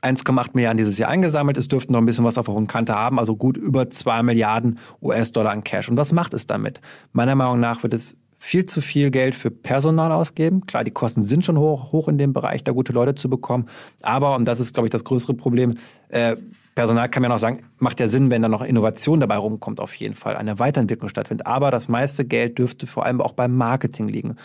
1,8 0.01 0.51
Milliarden 0.53 0.77
dieses 0.77 0.97
Jahr 0.97 1.09
eingesammelt. 1.09 1.57
Es 1.57 1.67
dürften 1.67 1.93
noch 1.93 1.99
ein 1.99 2.05
bisschen 2.05 2.25
was 2.25 2.37
auf 2.37 2.45
der 2.45 2.55
hohen 2.55 2.67
Kante 2.67 2.95
haben, 2.95 3.19
also 3.19 3.35
gut 3.35 3.57
über 3.57 3.89
2 3.89 4.23
Milliarden 4.23 4.79
US-Dollar 5.01 5.51
an 5.51 5.63
Cash. 5.63 5.89
Und 5.89 5.97
was 5.97 6.13
macht 6.13 6.33
es 6.33 6.47
damit? 6.47 6.79
Meiner 7.11 7.35
Meinung 7.35 7.59
nach 7.59 7.83
wird 7.83 7.93
es 7.93 8.15
viel 8.43 8.65
zu 8.65 8.81
viel 8.81 9.09
Geld 9.09 9.35
für 9.35 9.49
Personal 9.49 10.11
ausgeben. 10.11 10.65
Klar, 10.65 10.83
die 10.83 10.91
Kosten 10.91 11.23
sind 11.23 11.45
schon 11.45 11.57
hoch, 11.57 11.93
hoch 11.93 12.09
in 12.09 12.17
dem 12.17 12.33
Bereich, 12.33 12.61
da 12.61 12.73
gute 12.73 12.91
Leute 12.91 13.15
zu 13.15 13.29
bekommen. 13.29 13.67
Aber, 14.01 14.35
und 14.35 14.45
das 14.45 14.59
ist, 14.59 14.73
glaube 14.73 14.87
ich, 14.87 14.91
das 14.91 15.05
größere 15.05 15.33
Problem, 15.33 15.75
äh, 16.09 16.35
Personal 16.75 17.07
kann 17.07 17.21
man 17.21 17.31
ja 17.31 17.35
noch 17.35 17.39
sagen, 17.39 17.63
macht 17.79 18.01
ja 18.01 18.07
Sinn, 18.09 18.31
wenn 18.31 18.41
da 18.41 18.49
noch 18.49 18.61
Innovation 18.61 19.21
dabei 19.21 19.37
rumkommt, 19.37 19.79
auf 19.79 19.95
jeden 19.95 20.13
Fall, 20.13 20.35
eine 20.35 20.59
Weiterentwicklung 20.59 21.07
stattfindet. 21.07 21.47
Aber 21.47 21.71
das 21.71 21.87
meiste 21.87 22.25
Geld 22.25 22.57
dürfte 22.57 22.85
vor 22.85 23.05
allem 23.05 23.21
auch 23.21 23.31
beim 23.31 23.55
Marketing 23.55 24.09
liegen. 24.09 24.31
Und 24.31 24.37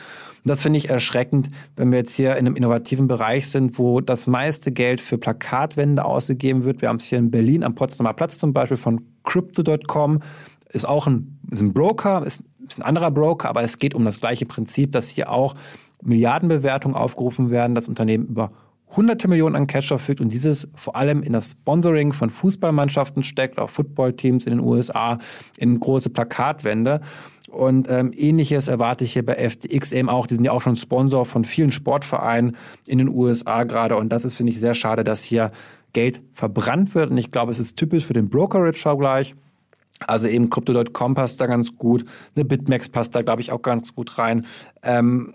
das 0.44 0.62
finde 0.62 0.78
ich 0.78 0.88
erschreckend, 0.88 1.50
wenn 1.74 1.90
wir 1.90 1.98
jetzt 1.98 2.14
hier 2.14 2.36
in 2.36 2.46
einem 2.46 2.54
innovativen 2.54 3.08
Bereich 3.08 3.48
sind, 3.48 3.80
wo 3.80 4.00
das 4.00 4.28
meiste 4.28 4.70
Geld 4.70 5.00
für 5.00 5.18
Plakatwände 5.18 6.04
ausgegeben 6.04 6.64
wird. 6.64 6.82
Wir 6.82 6.88
haben 6.88 6.98
es 6.98 7.04
hier 7.04 7.18
in 7.18 7.32
Berlin 7.32 7.64
am 7.64 7.74
Potsdamer 7.74 8.12
Platz 8.12 8.38
zum 8.38 8.52
Beispiel 8.52 8.76
von 8.76 9.00
Crypto.com. 9.24 10.22
Ist 10.68 10.86
auch 10.86 11.08
ein, 11.08 11.40
ist 11.50 11.62
ein 11.62 11.72
Broker, 11.72 12.24
ist 12.24 12.44
ist 12.68 12.78
ein 12.78 12.82
anderer 12.82 13.10
Broker, 13.10 13.48
aber 13.48 13.62
es 13.62 13.78
geht 13.78 13.94
um 13.94 14.04
das 14.04 14.20
gleiche 14.20 14.46
Prinzip, 14.46 14.92
dass 14.92 15.08
hier 15.08 15.30
auch 15.30 15.54
Milliardenbewertungen 16.02 16.96
aufgerufen 16.96 17.50
werden, 17.50 17.74
das 17.74 17.88
Unternehmen 17.88 18.26
über 18.26 18.52
hunderte 18.96 19.28
Millionen 19.28 19.56
an 19.56 19.66
Cash 19.66 19.88
verfügt 19.88 20.20
und 20.20 20.32
dieses 20.32 20.68
vor 20.74 20.96
allem 20.96 21.22
in 21.22 21.32
das 21.32 21.52
Sponsoring 21.52 22.12
von 22.12 22.30
Fußballmannschaften 22.30 23.22
steckt, 23.22 23.58
auch 23.58 23.70
Footballteams 23.70 24.46
in 24.46 24.52
den 24.52 24.60
USA, 24.60 25.18
in 25.56 25.78
große 25.78 26.10
Plakatwände. 26.10 27.00
Und 27.50 27.88
ähm, 27.90 28.12
ähnliches 28.14 28.68
erwarte 28.68 29.04
ich 29.04 29.14
hier 29.14 29.24
bei 29.24 29.48
FTX 29.48 29.92
eben 29.92 30.08
auch. 30.08 30.26
Die 30.26 30.34
sind 30.34 30.44
ja 30.44 30.52
auch 30.52 30.60
schon 30.60 30.76
Sponsor 30.76 31.24
von 31.24 31.44
vielen 31.44 31.72
Sportvereinen 31.72 32.56
in 32.86 32.98
den 32.98 33.08
USA 33.08 33.64
gerade. 33.64 33.96
Und 33.96 34.10
das 34.10 34.24
ist, 34.26 34.36
finde 34.36 34.52
ich, 34.52 34.60
sehr 34.60 34.74
schade, 34.74 35.02
dass 35.02 35.22
hier 35.22 35.50
Geld 35.94 36.20
verbrannt 36.34 36.94
wird. 36.94 37.10
Und 37.10 37.16
ich 37.16 37.30
glaube, 37.30 37.50
es 37.50 37.58
ist 37.58 37.76
typisch 37.76 38.04
für 38.04 38.12
den 38.12 38.28
Brokerage-Vergleich. 38.28 39.34
Also 40.06 40.28
eben 40.28 40.50
Crypto.com 40.50 41.14
passt 41.14 41.40
da 41.40 41.46
ganz 41.46 41.76
gut, 41.76 42.04
eine 42.36 42.44
Bitmax 42.44 42.88
passt 42.88 43.14
da, 43.14 43.22
glaube 43.22 43.42
ich, 43.42 43.52
auch 43.52 43.62
ganz 43.62 43.94
gut 43.94 44.18
rein. 44.18 44.46
Ähm, 44.82 45.32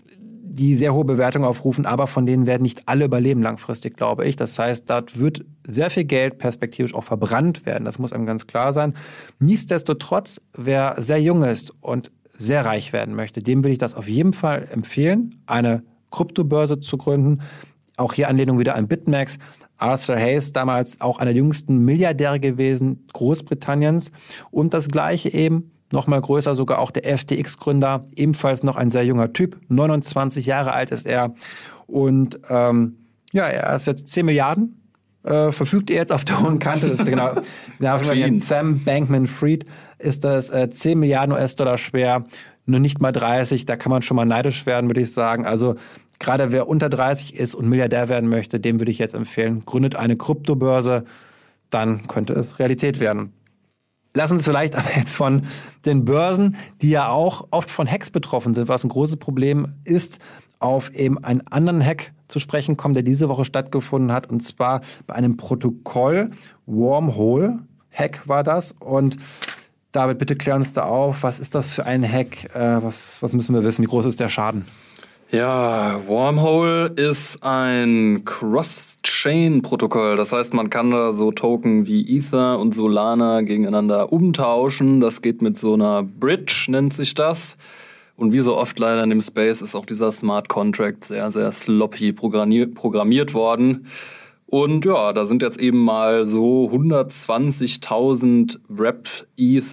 die 0.54 0.76
sehr 0.76 0.94
hohe 0.94 1.04
Bewertung 1.04 1.46
aufrufen, 1.46 1.88
aber 1.88 2.06
von 2.06 2.28
denen 2.28 2.46
werden 2.46 2.62
nicht 2.62 2.88
alle 2.88 3.06
überleben 3.06 3.42
langfristig, 3.42 3.98
glaube 3.98 4.26
ich. 4.26 4.36
Das 4.36 4.60
heißt, 4.60 4.88
dort 4.88 5.18
wird 5.18 5.44
sehr 5.66 5.90
viel 5.90 6.04
Geld 6.04 6.38
perspektivisch 6.38 6.94
auch 6.94 7.04
verbrannt 7.04 7.66
werden. 7.66 7.86
Das 7.86 7.98
muss 7.98 8.14
einem 8.14 8.28
ganz 8.28 8.46
klar 8.46 8.72
sein. 8.72 8.94
Nichtsdestotrotz, 9.40 10.42
wer 10.56 10.96
sehr 11.00 11.20
jung 11.20 11.42
ist 11.42 11.74
und 11.82 12.12
sehr 12.38 12.66
reich 12.66 12.94
werden 12.94 13.16
möchte, 13.16 13.42
dem 13.42 13.64
würde 13.64 13.74
ich 13.74 13.80
das 13.80 13.96
auf 13.96 14.08
jeden 14.08 14.34
Fall 14.34 14.68
empfehlen, 14.72 15.42
eine 15.48 15.82
Kryptobörse 16.12 16.80
zu 16.80 16.98
gründen. 16.98 17.42
Auch 17.98 18.14
hier 18.14 18.28
Anlehnung 18.28 18.60
wieder 18.60 18.76
an 18.76 18.88
BitMEX. 18.88 19.40
Arthur 19.78 20.16
Hayes, 20.16 20.54
damals 20.54 21.02
auch 21.02 21.20
einer 21.20 21.34
der 21.34 21.42
jüngsten 21.42 21.80
Milliardäre 21.80 22.40
gewesen 22.40 23.08
Großbritanniens. 23.14 24.12
Und 24.52 24.74
das 24.74 24.88
gleiche 24.88 25.34
eben, 25.34 25.72
nochmal 25.92 26.22
größer, 26.22 26.56
sogar 26.56 26.80
auch 26.80 26.92
der 26.92 27.18
FTX-Gründer, 27.18 28.06
ebenfalls 28.16 28.64
noch 28.64 28.76
ein 28.76 28.92
sehr 28.92 29.06
junger 29.06 29.34
Typ, 29.34 29.60
29 29.68 30.46
Jahre 30.46 30.74
alt 30.74 30.92
ist 30.92 31.06
er. 31.06 31.34
Und 31.88 32.40
ähm, 32.50 32.98
ja, 33.32 33.46
er 33.46 33.76
ist 33.76 33.88
jetzt 33.88 34.10
10 34.10 34.26
Milliarden 34.26 34.84
äh, 35.24 35.52
verfügt 35.52 35.90
er 35.90 35.98
jetzt 35.98 36.12
auf 36.12 36.26
der 36.26 36.42
hohen 36.42 36.60
Kante. 36.60 36.90
Das 36.90 37.00
ist 37.00 37.10
genau, 37.10 37.32
Sam 38.40 38.84
Bankman-Fried 38.84 39.66
ist 40.00 40.24
das 40.24 40.50
äh, 40.50 40.70
10 40.70 41.00
Milliarden 41.00 41.34
US-Dollar 41.34 41.78
schwer, 41.78 42.26
nur 42.66 42.80
nicht 42.80 43.02
mal 43.02 43.12
30. 43.12 43.66
Da 43.66 43.76
kann 43.76 43.90
man 43.90 44.02
schon 44.02 44.16
mal 44.16 44.26
neidisch 44.26 44.66
werden, 44.66 44.90
würde 44.90 45.02
ich 45.02 45.14
sagen. 45.14 45.46
Also 45.46 45.76
gerade 46.20 46.52
wer 46.52 46.68
unter 46.68 46.90
30 46.90 47.36
ist 47.36 47.56
und 47.56 47.70
Milliardär 47.70 48.10
werden 48.10 48.30
möchte, 48.30 48.60
dem 48.60 48.80
würde 48.80 48.92
ich 48.92 49.00
jetzt 49.00 49.16
empfehlen, 49.16 49.66
gründet 49.66 49.96
eine 49.96 50.18
Kryptobörse, 50.18 51.06
dann 51.70 52.08
könnte 52.08 52.34
es 52.34 52.60
Realität 52.60 53.00
werden. 53.00 53.34
Lass 54.14 54.32
uns 54.32 54.44
vielleicht 54.44 54.76
aber 54.78 54.96
jetzt 54.96 55.16
von 55.16 55.44
den 55.86 56.06
Börsen, 56.06 56.56
die 56.82 56.90
ja 56.90 57.10
auch 57.10 57.48
oft 57.52 57.70
von 57.70 57.90
Hacks 57.90 58.12
betroffen 58.12 58.54
sind, 58.54 58.68
was 58.68 58.84
ein 58.84 58.90
großes 58.90 59.18
Problem 59.18 59.74
ist, 59.84 60.20
auf 60.60 60.94
eben 60.94 61.22
einen 61.24 61.46
anderen 61.48 61.84
Hack 61.84 62.14
zu 62.30 62.40
sprechen 62.40 62.78
kommen, 62.78 62.94
der 62.94 63.04
diese 63.04 63.28
Woche 63.28 63.44
stattgefunden 63.44 64.14
hat, 64.14 64.30
und 64.30 64.42
zwar 64.42 64.82
bei 65.08 65.16
einem 65.16 65.36
Protokoll, 65.36 66.32
Wormhole 66.66 67.60
Hack 67.92 68.28
war 68.28 68.44
das. 68.44 68.72
Und 68.72 69.18
David, 69.92 70.18
bitte 70.18 70.36
klär 70.36 70.56
uns 70.56 70.74
da 70.74 70.84
auf, 70.84 71.24
was 71.24 71.40
ist 71.40 71.54
das 71.54 71.74
für 71.74 71.86
ein 71.86 72.04
Hack? 72.10 72.56
Äh, 72.56 72.84
was, 72.84 73.22
was 73.22 73.34
müssen 73.34 73.54
wir 73.54 73.64
wissen? 73.64 73.84
Wie 73.84 73.88
groß 73.88 74.06
ist 74.06 74.20
der 74.20 74.30
Schaden? 74.30 74.66
Ja, 75.34 76.00
Wormhole 76.06 76.90
ist 76.96 77.42
ein 77.42 78.22
Cross-Chain-Protokoll. 78.24 80.16
Das 80.16 80.32
heißt, 80.32 80.54
man 80.54 80.70
kann 80.70 80.92
da 80.92 81.12
so 81.12 81.32
Token 81.32 81.88
wie 81.88 82.18
Ether 82.18 82.60
und 82.60 82.76
Solana 82.76 83.42
gegeneinander 83.42 84.14
umtauschen. 84.14 85.00
Das 85.00 85.24
geht 85.24 85.42
mit 85.42 85.58
so 85.58 85.74
einer 85.74 86.04
Bridge, 86.04 86.66
nennt 86.68 86.94
sich 86.94 87.16
das. 87.16 87.58
Und 88.16 88.32
wie 88.32 88.42
so 88.42 88.56
oft 88.56 88.78
leider 88.78 89.04
in 89.04 89.10
dem 89.10 89.22
Space 89.22 89.64
ist 89.64 89.74
auch 89.74 89.88
dieser 89.88 90.12
Smart 90.12 90.50
Contract 90.50 91.06
sehr, 91.06 91.32
sehr 91.32 91.52
sloppy 91.52 92.14
programmiert 92.14 93.34
worden. 93.34 93.88
Und 94.46 94.86
ja, 94.86 95.14
da 95.14 95.26
sind 95.26 95.42
jetzt 95.42 95.60
eben 95.60 95.84
mal 95.84 96.26
so 96.26 96.70
120.000 96.72 98.60
Wrapped 98.68 99.26
ETH 99.36 99.66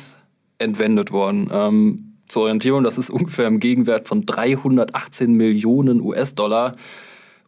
entwendet 0.56 1.12
worden. 1.12 1.50
Ähm, 1.52 2.09
zur 2.30 2.42
Orientierung, 2.42 2.84
das 2.84 2.98
ist 2.98 3.10
ungefähr 3.10 3.46
im 3.46 3.60
Gegenwert 3.60 4.08
von 4.08 4.24
318 4.26 5.32
Millionen 5.32 6.00
US-Dollar. 6.00 6.76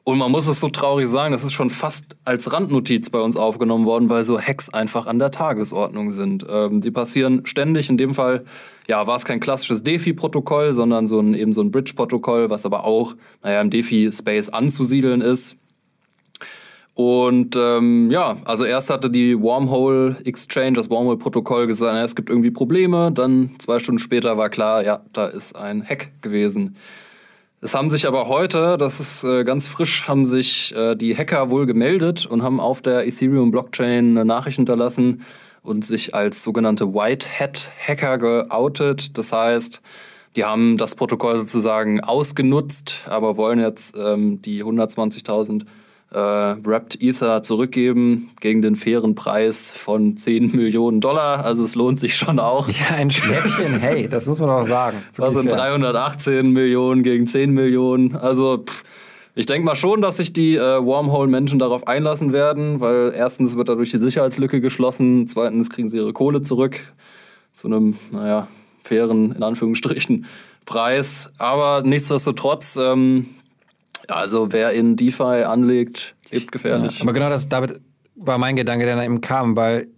Und 0.05 0.19
man 0.19 0.33
muss 0.33 0.49
es 0.49 0.59
so 0.59 0.69
traurig 0.69 1.07
sagen, 1.07 1.33
das 1.33 1.45
ist 1.45 1.53
schon 1.53 1.71
fast 1.71 2.17
als 2.25 2.53
Randnotiz 2.53 3.09
bei 3.11 3.21
uns 3.21 3.37
aufgenommen 3.37 3.87
worden, 3.87 4.11
weil 4.11 4.25
so 4.25 4.41
Hacks 4.41 4.69
einfach 4.69 5.07
an 5.07 5.21
der 5.21 5.31
Tagesordnung 5.31 6.11
sind. 6.11 6.45
Ähm, 6.51 6.81
die 6.81 6.91
passieren 6.91 7.47
ständig. 7.47 7.89
In 7.89 7.99
dem 7.99 8.13
Fall, 8.15 8.45
ja, 8.89 9.07
war 9.07 9.15
es 9.15 9.25
kein 9.25 9.39
klassisches 9.39 9.85
DeFi-Protokoll, 9.85 10.73
sondern 10.73 11.07
so 11.07 11.21
ein, 11.21 11.35
eben 11.35 11.53
so 11.53 11.61
ein 11.61 11.71
Bridge-Protokoll, 11.71 12.51
was 12.51 12.67
aber 12.67 12.85
auch, 12.85 13.15
naja, 13.45 13.61
im 13.61 13.71
DeFi-Space 13.71 14.49
anzusiedeln 14.49 15.21
ist. 15.21 15.57
Und 16.95 17.57
ähm, 17.57 18.11
ja, 18.11 18.37
also 18.45 18.65
erst 18.65 18.91
hatte 18.91 19.09
die 19.09 19.41
Wormhole 19.41 20.17
Exchange, 20.25 20.75
das 20.75 20.91
Wormhole-Protokoll 20.91 21.67
gesagt, 21.67 21.97
es 22.05 22.15
gibt 22.15 22.29
irgendwie 22.29 22.51
Probleme. 22.51 23.11
Dann 23.13 23.53
zwei 23.59 23.79
Stunden 23.79 23.99
später 23.99 24.37
war 24.37 24.51
klar, 24.51 24.85
ja, 24.85 25.01
da 25.13 25.27
ist 25.27 25.57
ein 25.57 25.83
Hack 25.83 26.11
gewesen. 26.21 26.77
Es 27.63 27.75
haben 27.75 27.91
sich 27.91 28.07
aber 28.07 28.27
heute, 28.29 28.77
das 28.77 29.01
ist 29.01 29.25
äh, 29.25 29.45
ganz 29.45 29.69
frisch, 29.69 30.09
haben 30.09 30.25
sich 30.25 30.75
äh, 30.75 30.97
die 30.97 31.17
Hacker 31.17 31.49
wohl 31.49 31.65
gemeldet 31.65 32.27
und 32.27 32.43
haben 32.43 32.61
auf 32.61 32.83
der 32.83 33.07
Ethereum-Blockchain 33.07 34.11
eine 34.11 34.25
Nachricht 34.25 34.57
hinterlassen 34.57 35.23
und 35.63 35.85
sich 35.85 36.15
als 36.15 36.43
sogenannte 36.43 36.93
White 36.93 37.27
Hat 37.39 37.71
Hacker 37.87 38.19
geoutet. 38.19 39.17
Das 39.17 39.33
heißt, 39.33 39.81
die 40.35 40.45
haben 40.45 40.77
das 40.77 40.95
Protokoll 40.97 41.39
sozusagen 41.39 42.01
ausgenutzt, 42.01 43.05
aber 43.07 43.37
wollen 43.37 43.61
jetzt 43.61 43.97
ähm, 43.97 44.43
die 44.43 44.65
120.000 44.65 45.65
äh, 46.13 46.17
Wrapped 46.17 47.03
Ether 47.03 47.43
zurückgeben 47.43 48.31
gegen 48.41 48.63
den 48.63 48.77
fairen 48.77 49.15
Preis 49.15 49.73
von 49.75 50.17
10 50.17 50.53
Millionen 50.57 51.01
Dollar. 51.01 51.45
Also 51.45 51.65
es 51.65 51.75
lohnt 51.75 51.99
sich 51.99 52.17
schon 52.17 52.39
auch. 52.39 52.69
Ja, 52.69 52.97
ein 52.97 53.11
Schnäppchen, 53.11 53.79
hey, 53.81 54.09
das 54.09 54.27
muss 54.27 54.39
man 54.39 54.49
doch 54.49 54.65
sagen. 54.65 54.99
Was 55.17 55.35
sind 55.35 55.51
318 55.51 56.51
Millionen 56.51 57.03
gegen 57.03 57.27
10 57.27 57.53
Millionen? 57.53 58.17
Also 58.17 58.59
pff, 58.59 58.85
ich 59.35 59.47
denke 59.47 59.65
mal 59.65 59.77
schon, 59.77 60.03
dass 60.03 60.19
sich 60.19 60.33
die 60.33 60.57
äh, 60.57 60.85
Wormhole-Menschen 60.85 61.59
darauf 61.59 61.87
einlassen 61.87 62.33
werden, 62.33 62.81
weil 62.81 63.15
erstens 63.17 63.57
wird 63.57 63.71
dadurch 63.71 63.91
die 63.91 63.99
Sicherheitslücke 63.99 64.61
geschlossen, 64.61 65.27
zweitens 65.27 65.71
kriegen 65.71 65.89
sie 65.89 65.97
ihre 65.97 66.13
Kohle 66.13 66.43
zurück 66.43 66.81
zu 67.55 67.69
einem, 67.69 67.97
naja, 68.11 68.49
fairen, 68.85 69.35
in 69.35 69.43
Anführungsstrichen, 69.43 70.27
Preis. 70.67 71.33
Aber 71.39 71.83
nichtsdestotrotz, 71.83 72.77
ähm, 72.81 73.27
also 74.09 74.53
wer 74.53 74.73
in 74.73 74.97
DeFi 74.97 75.45
anlegt, 75.45 76.15
lebt 76.31 76.53
gefährlich. 76.53 76.99
Ja, 76.99 77.05
aber 77.05 77.13
genau 77.13 77.29
das, 77.29 77.49
David, 77.49 77.81
war 78.15 78.39
mein 78.39 78.57
Gedanke, 78.57 78.85
der 78.85 78.97
da 78.97 79.05
eben 79.05 79.21
kam, 79.21 79.57
weil 79.57 79.89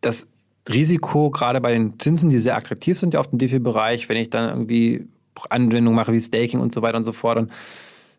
das 0.00 0.28
Risiko, 0.68 1.30
gerade 1.30 1.60
bei 1.60 1.72
den 1.72 1.98
Zinsen, 1.98 2.30
die 2.30 2.38
sehr 2.38 2.56
attraktiv 2.56 2.98
sind 2.98 3.14
ja 3.14 3.20
auf 3.20 3.28
dem 3.28 3.38
DeFi-Bereich, 3.38 4.08
wenn 4.08 4.16
ich 4.16 4.30
dann 4.30 4.48
irgendwie 4.48 5.06
Anwendungen 5.50 5.96
mache 5.96 6.12
wie 6.12 6.20
Staking 6.20 6.60
und 6.60 6.72
so 6.72 6.82
weiter 6.82 6.98
und 6.98 7.04
so 7.04 7.12
fort, 7.12 7.38
und 7.38 7.52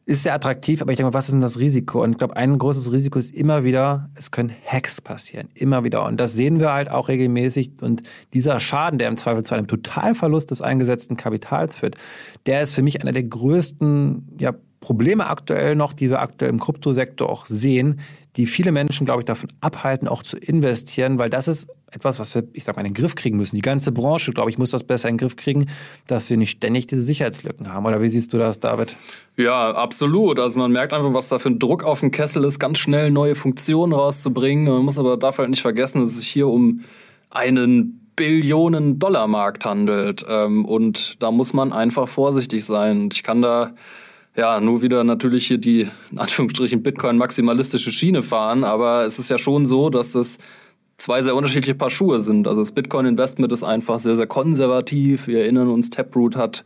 ist 0.05 0.23
sehr 0.23 0.33
attraktiv, 0.33 0.81
aber 0.81 0.91
ich 0.91 0.97
denke 0.97 1.11
mal, 1.11 1.13
was 1.13 1.25
ist 1.25 1.33
denn 1.33 1.41
das 1.41 1.59
Risiko? 1.59 2.01
Und 2.01 2.13
ich 2.13 2.17
glaube, 2.17 2.35
ein 2.35 2.57
großes 2.57 2.91
Risiko 2.91 3.19
ist 3.19 3.29
immer 3.35 3.63
wieder, 3.63 4.09
es 4.15 4.31
können 4.31 4.51
Hacks 4.65 5.01
passieren. 5.01 5.49
Immer 5.53 5.83
wieder. 5.83 6.03
Und 6.03 6.17
das 6.19 6.33
sehen 6.33 6.59
wir 6.59 6.73
halt 6.73 6.89
auch 6.89 7.09
regelmäßig. 7.09 7.73
Und 7.81 8.01
dieser 8.33 8.59
Schaden, 8.59 8.97
der 8.97 9.07
im 9.07 9.17
Zweifel 9.17 9.43
zu 9.43 9.53
einem 9.53 9.67
Totalverlust 9.67 10.49
des 10.49 10.63
eingesetzten 10.63 11.15
Kapitals 11.15 11.77
führt, 11.77 11.93
der 12.47 12.63
ist 12.63 12.73
für 12.73 12.81
mich 12.81 13.01
einer 13.01 13.11
der 13.11 13.21
größten 13.21 14.37
ja, 14.39 14.55
Probleme 14.89 15.27
aktuell 15.27 15.75
noch, 15.75 15.93
die 15.93 16.09
wir 16.09 16.19
aktuell 16.19 16.49
im 16.49 16.59
Kryptosektor 16.59 17.29
auch 17.29 17.45
sehen, 17.45 17.99
die 18.37 18.47
viele 18.47 18.71
Menschen, 18.71 19.05
glaube 19.05 19.21
ich, 19.21 19.25
davon 19.25 19.47
abhalten, 19.61 20.07
auch 20.07 20.23
zu 20.23 20.35
investieren, 20.35 21.19
weil 21.19 21.29
das 21.29 21.47
ist 21.47 21.69
etwas, 21.91 22.17
was 22.17 22.33
wir, 22.33 22.47
ich 22.53 22.63
sag 22.63 22.75
mal, 22.75 22.81
in 22.81 22.91
den 22.91 22.95
Griff 22.95 23.13
kriegen 23.13 23.37
müssen. 23.37 23.55
Die 23.55 23.61
ganze 23.61 23.91
Branche, 23.91 24.31
glaube 24.31 24.49
ich, 24.49 24.57
muss 24.57 24.71
das 24.71 24.83
besser 24.83 25.07
in 25.07 25.17
den 25.17 25.19
Griff 25.19 25.35
kriegen, 25.35 25.67
dass 26.07 26.27
wir 26.31 26.37
nicht 26.37 26.49
ständig 26.49 26.87
diese 26.87 27.03
Sicherheitslücken 27.03 27.71
haben. 27.71 27.85
Oder 27.85 28.01
wie 28.01 28.07
siehst 28.07 28.33
du 28.33 28.39
das, 28.39 28.59
David? 28.59 28.97
Ja, 29.37 29.75
absolut. 29.75 30.39
Also 30.39 30.57
man 30.57 30.71
merkt 30.71 30.91
einfach, 30.91 31.13
was 31.13 31.29
da 31.29 31.37
für 31.37 31.49
ein 31.49 31.59
Druck 31.59 31.83
auf 31.83 31.99
dem 31.99 32.09
Kessel 32.09 32.43
ist, 32.45 32.57
ganz 32.57 32.79
schnell 32.79 33.11
neue 33.11 33.35
Funktionen 33.35 33.93
rauszubringen. 33.93 34.73
Man 34.73 34.85
muss 34.85 34.97
aber 34.97 35.17
dafür 35.17 35.43
halt 35.43 35.51
nicht 35.51 35.61
vergessen, 35.61 36.01
dass 36.01 36.09
es 36.09 36.17
sich 36.17 36.29
hier 36.29 36.47
um 36.47 36.81
einen 37.29 38.09
Billionen-Dollar-Markt 38.15 39.65
handelt. 39.65 40.25
Ähm, 40.27 40.65
und 40.65 41.21
da 41.21 41.29
muss 41.29 41.53
man 41.53 41.71
einfach 41.73 42.07
vorsichtig 42.07 42.65
sein. 42.65 43.01
Und 43.01 43.13
ich 43.13 43.21
kann 43.21 43.43
da 43.43 43.75
ja, 44.39 44.61
nur 44.61 44.81
wieder 44.81 45.03
natürlich 45.03 45.47
hier 45.47 45.57
die, 45.57 45.87
in 46.11 46.17
Anführungsstrichen, 46.17 46.81
Bitcoin-maximalistische 46.81 47.91
Schiene 47.91 48.23
fahren, 48.23 48.63
aber 48.63 49.03
es 49.05 49.19
ist 49.19 49.29
ja 49.29 49.37
schon 49.37 49.65
so, 49.65 49.89
dass 49.89 50.13
das 50.13 50.37
zwei 50.95 51.21
sehr 51.21 51.35
unterschiedliche 51.35 51.75
Paar 51.75 51.89
Schuhe 51.89 52.21
sind. 52.21 52.47
Also 52.47 52.61
das 52.61 52.71
Bitcoin-Investment 52.71 53.51
ist 53.51 53.63
einfach 53.63 53.99
sehr, 53.99 54.15
sehr 54.15 54.27
konservativ. 54.27 55.27
Wir 55.27 55.41
erinnern 55.41 55.69
uns, 55.69 55.89
Taproot 55.89 56.37
hat 56.37 56.63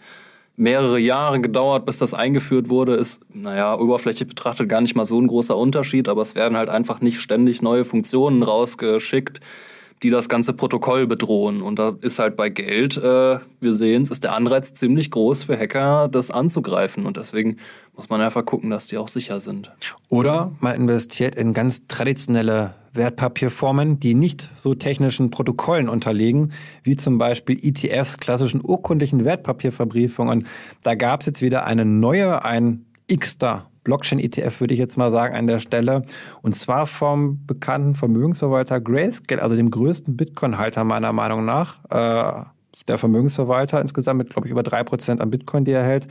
mehrere 0.56 1.00
Jahre 1.00 1.42
gedauert, 1.42 1.88
bis 1.88 1.98
das 1.98 2.14
eingeführt 2.14 2.70
wurde. 2.70 2.94
Ist, 2.94 3.22
naja, 3.34 3.76
oberflächlich 3.80 4.30
betrachtet 4.30 4.70
gar 4.70 4.82
nicht 4.82 4.96
mal 4.96 5.06
so 5.06 5.20
ein 5.20 5.26
großer 5.26 5.58
Unterschied, 5.58 6.08
aber 6.08 6.22
es 6.22 6.36
werden 6.36 6.56
halt 6.56 6.70
einfach 6.70 7.02
nicht 7.02 7.22
ständig 7.22 7.64
neue 7.64 7.86
Funktionen 7.86 8.44
rausgeschickt 8.44 9.40
die 10.04 10.10
das 10.10 10.30
ganze 10.30 10.54
Protokoll 10.54 11.08
bedrohen. 11.08 11.62
Und 11.62 11.80
da 11.80 11.96
ist 12.02 12.20
halt 12.20 12.36
bei 12.36 12.50
Geld, 12.50 12.98
äh, 12.98 13.40
wir 13.60 13.74
sehen 13.74 14.04
es, 14.04 14.12
ist 14.12 14.24
der 14.24 14.36
Anreiz 14.36 14.74
ziemlich 14.74 15.10
groß 15.10 15.44
für 15.44 15.58
Hacker, 15.58 16.10
das 16.10 16.30
anzugreifen. 16.30 17.06
Und 17.06 17.18
deswegen 17.18 17.58
muss 17.96 18.10
man 18.10 18.22
einfach 18.22 18.46
gucken, 18.46 18.70
dass 18.70 18.88
die 18.88 18.98
auch 18.98 19.08
sicher 19.08 19.40
sind. 19.40 19.72
Oder 20.10 20.52
man 20.60 20.76
investiert 20.76 21.36
in 21.36 21.54
ganz 21.54 21.88
traditionelle 21.88 22.76
Wertpapierformen, 22.94 24.00
die 24.00 24.14
nicht 24.14 24.52
so 24.56 24.76
technischen 24.76 25.32
Protokollen 25.32 25.90
unterliegen, 25.90 26.52
wie 26.84 26.98
zum 26.98 27.18
Beispiel 27.18 27.58
ETFs, 27.62 28.18
klassischen 28.18 28.62
urkundlichen 28.64 29.26
Wertpapierverbriefungen. 29.26 30.48
Da 30.84 30.96
gab 30.96 31.22
es 31.22 31.28
jetzt 31.28 31.42
wieder 31.42 31.66
eine 31.66 31.86
neue, 31.86 32.44
ein 32.44 32.86
Xter 33.12 33.70
Blockchain-ETF, 33.84 34.60
würde 34.60 34.74
ich 34.74 34.80
jetzt 34.80 34.98
mal 34.98 35.12
sagen, 35.12 35.36
an 35.36 35.48
der 35.48 35.60
Stelle. 35.60 36.04
Und 36.42 36.56
zwar 36.56 36.88
vom 36.88 37.46
bekannten 37.46 37.96
Vermögensverwalter 37.96 38.80
Grayscale, 38.80 39.42
also 39.42 39.56
dem 39.56 39.72
größten 39.72 40.16
Bitcoin-Halter 40.16 40.84
meiner 40.84 41.14
Meinung 41.14 41.46
nach. 41.46 41.80
Äh, 41.90 42.46
der 42.88 42.98
Vermögensverwalter 42.98 43.80
insgesamt 43.80 44.18
mit, 44.18 44.30
glaube 44.30 44.48
ich, 44.48 44.52
über 44.52 44.64
drei 44.64 44.84
Prozent 44.84 45.22
an 45.22 45.30
Bitcoin, 45.30 45.66
die 45.66 45.72
er 45.72 45.84
hält. 45.84 46.08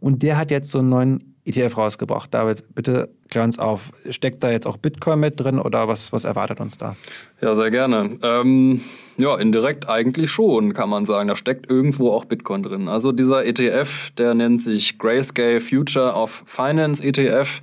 Und 0.00 0.22
der 0.22 0.38
hat 0.38 0.50
jetzt 0.50 0.70
so 0.70 0.78
einen 0.78 0.88
neuen 0.88 1.35
ETF 1.46 1.78
rausgebracht. 1.78 2.34
David, 2.34 2.64
bitte 2.74 3.08
klär 3.30 3.44
uns 3.44 3.58
auf. 3.58 3.92
Steckt 4.10 4.42
da 4.42 4.50
jetzt 4.50 4.66
auch 4.66 4.76
Bitcoin 4.76 5.20
mit 5.20 5.38
drin 5.38 5.58
oder 5.58 5.88
was, 5.88 6.12
was 6.12 6.24
erwartet 6.24 6.60
uns 6.60 6.76
da? 6.76 6.96
Ja, 7.40 7.54
sehr 7.54 7.70
gerne. 7.70 8.18
Ähm, 8.22 8.80
ja, 9.16 9.36
indirekt 9.36 9.88
eigentlich 9.88 10.30
schon, 10.30 10.72
kann 10.72 10.90
man 10.90 11.04
sagen. 11.04 11.28
Da 11.28 11.36
steckt 11.36 11.70
irgendwo 11.70 12.10
auch 12.10 12.24
Bitcoin 12.24 12.62
drin. 12.62 12.88
Also 12.88 13.12
dieser 13.12 13.44
ETF, 13.44 14.10
der 14.18 14.34
nennt 14.34 14.60
sich 14.60 14.98
Grayscale 14.98 15.60
Future 15.60 16.12
of 16.12 16.42
Finance 16.46 17.02
ETF. 17.04 17.62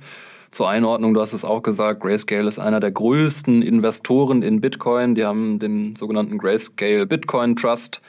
Zur 0.50 0.68
Einordnung, 0.68 1.14
du 1.14 1.20
hast 1.20 1.32
es 1.32 1.44
auch 1.44 1.62
gesagt, 1.62 2.00
Grayscale 2.00 2.48
ist 2.48 2.60
einer 2.60 2.80
der 2.80 2.92
größten 2.92 3.60
Investoren 3.60 4.42
in 4.42 4.60
Bitcoin. 4.60 5.14
Die 5.16 5.24
haben 5.24 5.58
den 5.58 5.96
sogenannten 5.96 6.38
Grayscale 6.38 7.06
Bitcoin 7.06 7.56
Trust. 7.56 8.00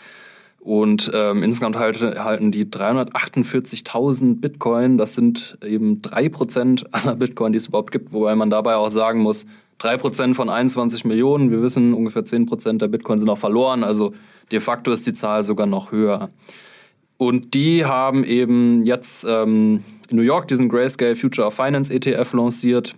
Und 0.65 1.11
ähm, 1.13 1.43
insgesamt 1.43 1.77
halt, 1.77 2.01
halten 2.01 2.49
die 2.49 2.65
348.000 2.65 4.41
Bitcoin. 4.41 4.97
Das 4.97 5.13
sind 5.13 5.59
eben 5.63 6.01
drei 6.01 6.27
Prozent 6.27 6.87
aller 6.91 7.15
Bitcoin, 7.15 7.51
die 7.51 7.57
es 7.57 7.67
überhaupt 7.67 7.91
gibt. 7.91 8.13
Wobei 8.13 8.35
man 8.35 8.49
dabei 8.49 8.75
auch 8.75 8.89
sagen 8.89 9.19
muss, 9.19 9.45
drei 9.77 9.95
Prozent 9.95 10.35
von 10.35 10.49
21 10.49 11.05
Millionen. 11.05 11.51
Wir 11.51 11.61
wissen, 11.61 11.93
ungefähr 11.93 12.25
zehn 12.25 12.47
Prozent 12.47 12.81
der 12.81 12.87
Bitcoin 12.87 13.19
sind 13.19 13.29
auch 13.29 13.37
verloren. 13.37 13.83
Also 13.83 14.15
de 14.51 14.59
facto 14.59 14.91
ist 14.91 15.05
die 15.05 15.13
Zahl 15.13 15.43
sogar 15.43 15.67
noch 15.67 15.91
höher. 15.91 16.31
Und 17.17 17.53
die 17.53 17.85
haben 17.85 18.23
eben 18.23 18.85
jetzt 18.85 19.23
ähm, 19.29 19.83
in 20.09 20.17
New 20.17 20.23
York 20.23 20.47
diesen 20.47 20.67
Grayscale 20.67 21.15
Future 21.15 21.45
of 21.45 21.53
Finance 21.53 21.93
ETF 21.93 22.33
lanciert. 22.33 22.95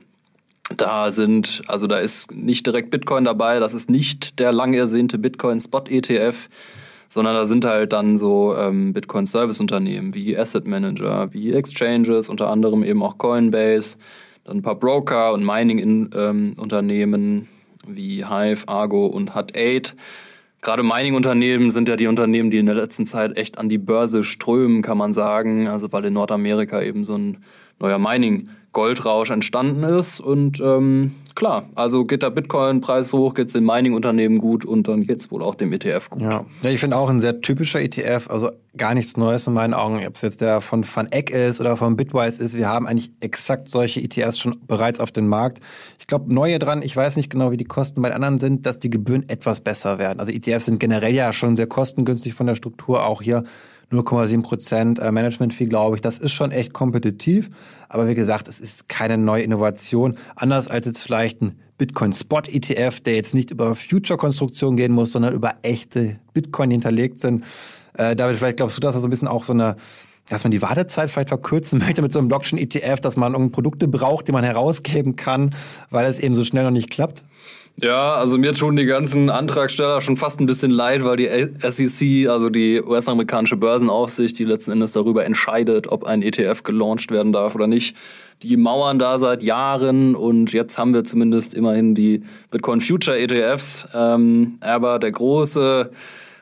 Da 0.78 1.12
sind, 1.12 1.64
also 1.68 1.86
da 1.88 1.98
ist 1.98 2.32
nicht 2.32 2.66
direkt 2.66 2.92
Bitcoin 2.92 3.26
dabei, 3.26 3.60
das 3.60 3.74
ist 3.74 3.90
nicht 3.90 4.40
der 4.40 4.54
lang 4.54 4.74
ersehnte 4.74 5.18
Bitcoin 5.18 5.60
Spot 5.60 5.84
ETF, 5.90 6.48
sondern 7.08 7.36
da 7.36 7.46
sind 7.46 7.66
halt 7.66 7.94
dann 7.94 8.18
so 8.18 8.56
ähm, 8.56 8.94
Bitcoin-Service-Unternehmen 8.94 10.14
wie 10.14 10.38
Asset 10.38 10.68
Manager, 10.68 11.34
wie 11.34 11.54
Exchanges, 11.54 12.30
unter 12.30 12.50
anderem 12.50 12.84
eben 12.84 13.04
auch 13.04 13.18
Coinbase, 13.18 13.98
dann 14.44 14.58
ein 14.58 14.62
paar 14.62 14.76
Broker 14.76 15.34
und 15.34 15.46
Mining-Unternehmen 15.46 17.24
ähm, 17.24 17.48
wie 17.88 18.26
Hive, 18.26 18.68
Argo 18.68 19.06
und 19.08 19.32
Hut8 19.32 19.94
Gerade 20.62 20.84
Mining-Unternehmen 20.84 21.72
sind 21.72 21.88
ja 21.88 21.96
die 21.96 22.08
Unternehmen, 22.08 22.50
die 22.50 22.58
in 22.58 22.66
der 22.66 22.76
letzten 22.76 23.06
Zeit 23.06 23.38
echt 23.38 23.58
an 23.58 23.70
die 23.70 23.78
Börse 23.78 24.24
strömen, 24.24 24.82
kann 24.82 24.98
man 24.98 25.14
sagen. 25.14 25.68
Also 25.68 25.92
weil 25.92 26.06
in 26.06 26.14
Nordamerika 26.14 26.82
eben 26.82 27.04
so 27.04 27.16
ein 27.16 27.38
neuer 27.80 28.00
Mining-Goldrausch 28.00 29.30
entstanden 29.30 29.84
ist. 29.84 30.20
Und 30.20 30.60
ähm, 30.60 31.14
klar, 31.38 31.70
also 31.76 32.04
geht 32.04 32.24
der 32.24 32.32
Bitcoin-Preis 32.32 33.14
hoch, 33.14 33.36
geht 33.36 33.48
es 33.48 33.54
den 33.54 33.64
Mining-Unternehmen 33.64 34.40
gut 34.40 34.66
und 34.66 34.88
dann 34.88 35.04
geht 35.04 35.20
es 35.20 35.32
wohl 35.32 35.44
auch 35.44 35.54
dem 35.54 35.72
ETF 35.72 36.10
gut. 36.10 36.24
Ja, 36.24 36.46
ja 36.64 36.70
ich 36.72 36.80
finde 36.80 36.98
auch 36.98 37.10
ein 37.10 37.22
sehr 37.22 37.42
typischer 37.42 37.80
ETF, 37.80 38.28
also 38.30 38.50
gar 38.76 38.96
nichts 38.96 39.18
Neues 39.18 39.46
in 39.46 39.54
meinen 39.54 39.76
Augen, 39.76 40.06
ob 40.06 40.16
es 40.16 40.24
jetzt 40.24 40.42
der 40.42 40.62
von 40.62 40.84
Van 40.84 41.12
Eck 41.12 41.30
ist 41.30 41.62
oder 41.62 41.78
von 41.78 41.96
Bitwise 41.96 42.44
ist. 42.44 42.58
Wir 42.58 42.68
haben 42.68 42.88
eigentlich 42.88 43.12
exakt 43.20 43.70
solche 43.70 44.02
ETFs 44.02 44.40
schon 44.40 44.58
bereits 44.66 45.00
auf 45.00 45.12
dem 45.12 45.28
Markt. 45.28 45.62
Ich 46.00 46.08
glaube, 46.08 46.34
neue 46.34 46.58
dran, 46.58 46.82
ich 46.82 46.96
weiß 46.96 47.16
nicht 47.18 47.30
genau, 47.30 47.52
wie 47.52 47.58
die 47.58 47.66
Kosten 47.66 48.02
bei 48.02 48.10
den 48.10 48.16
anderen 48.16 48.40
sind, 48.40 48.66
dass 48.66 48.80
die 48.80 48.90
Gebühren 48.90 49.30
etwas 49.30 49.62
besser 49.62 50.00
werden. 50.00 50.20
Also 50.20 50.32
ETFs 50.32 50.66
sind 50.66 50.80
generell 50.80 51.14
ja 51.14 51.34
schon 51.34 51.56
sehr 51.56 51.68
kostengünstig 51.68 52.34
von 52.34 52.48
der 52.48 52.56
Struktur, 52.56 53.06
auch 53.06 53.22
hier 53.22 53.44
0,7 53.92 54.42
Prozent 54.44 55.00
äh, 55.00 55.12
Management-Fee, 55.12 55.66
glaube 55.66 55.96
ich. 55.96 56.02
Das 56.02 56.18
ist 56.18 56.34
schon 56.34 56.52
echt 56.52 56.74
kompetitiv. 56.74 57.50
Aber 57.90 58.08
wie 58.08 58.16
gesagt, 58.16 58.48
es 58.48 58.60
ist 58.60 58.90
keine 58.90 59.18
neue 59.18 59.44
Innovation. 59.44 60.18
Anders 60.36 60.68
als 60.68 60.86
jetzt 60.86 61.04
vielleicht 61.04 61.42
ein 61.42 61.60
Bitcoin-Spot-ETF, 61.78 63.00
der 63.02 63.16
jetzt 63.16 63.34
nicht 63.34 63.52
über 63.52 63.76
Future-Konstruktion 63.76 64.78
gehen 64.78 64.92
muss, 64.92 65.12
sondern 65.12 65.34
über 65.34 65.56
echte 65.62 66.20
Bitcoin, 66.34 66.72
hinterlegt 66.72 67.22
sind. 67.22 67.44
Äh, 67.94 68.16
David, 68.16 68.38
vielleicht 68.38 68.58
glaubst 68.58 68.78
du, 68.78 68.82
dass 68.82 68.96
er 68.96 69.02
so 69.02 69.08
ein 69.08 69.12
bisschen 69.12 69.28
auch 69.28 69.44
so 69.44 69.54
eine 69.54 69.78
dass 70.30 70.44
man 70.44 70.52
die 70.52 70.62
Wartezeit 70.62 71.10
vielleicht 71.10 71.30
verkürzen 71.30 71.80
möchte 71.86 72.02
mit 72.02 72.12
so 72.12 72.20
einem 72.20 72.28
Blockchain-ETF, 72.28 73.00
dass 73.00 73.16
man 73.16 73.52
Produkte 73.52 73.88
braucht, 73.88 74.28
die 74.28 74.32
man 74.32 74.44
herausgeben 74.44 75.16
kann, 75.16 75.56
weil 75.90 76.06
es 76.06 76.20
eben 76.20 76.36
so 76.36 76.44
schnell 76.44 76.66
noch 76.66 76.72
nicht 76.72 76.90
klappt? 76.90 77.24
Ja, 77.80 78.16
also 78.16 78.40
mir 78.40 78.54
tun 78.54 78.76
die 78.76 78.86
ganzen 78.86 79.30
Antragsteller 79.30 80.02
schon 80.02 80.18
fast 80.18 80.40
ein 80.40 80.48
bisschen 80.48 80.72
leid, 80.72 81.04
weil 81.04 81.18
die 81.18 81.30
SEC, 81.70 82.28
also 82.28 82.50
die 82.50 82.82
US-amerikanische 82.82 83.56
Börsenaufsicht, 83.56 84.40
die 84.40 84.46
letzten 84.46 84.72
Endes 84.72 84.94
darüber 84.94 85.26
entscheidet, 85.26 85.88
ob 85.88 86.04
ein 86.04 86.24
ETF 86.24 86.64
gelauncht 86.64 87.12
werden 87.12 87.34
darf 87.34 87.54
oder 87.54 87.68
nicht. 87.68 87.96
Die 88.42 88.58
mauern 88.58 88.98
da 88.98 89.20
seit 89.20 89.44
Jahren 89.44 90.16
und 90.16 90.54
jetzt 90.54 90.80
haben 90.80 90.94
wir 90.96 91.04
zumindest 91.04 91.54
immerhin 91.54 91.94
die 91.94 92.24
Bitcoin 92.50 92.82
Future 92.82 93.18
ETFs. 93.18 93.88
Ähm, 93.94 94.58
aber 94.62 94.98
der 94.98 95.12
große, 95.12 95.92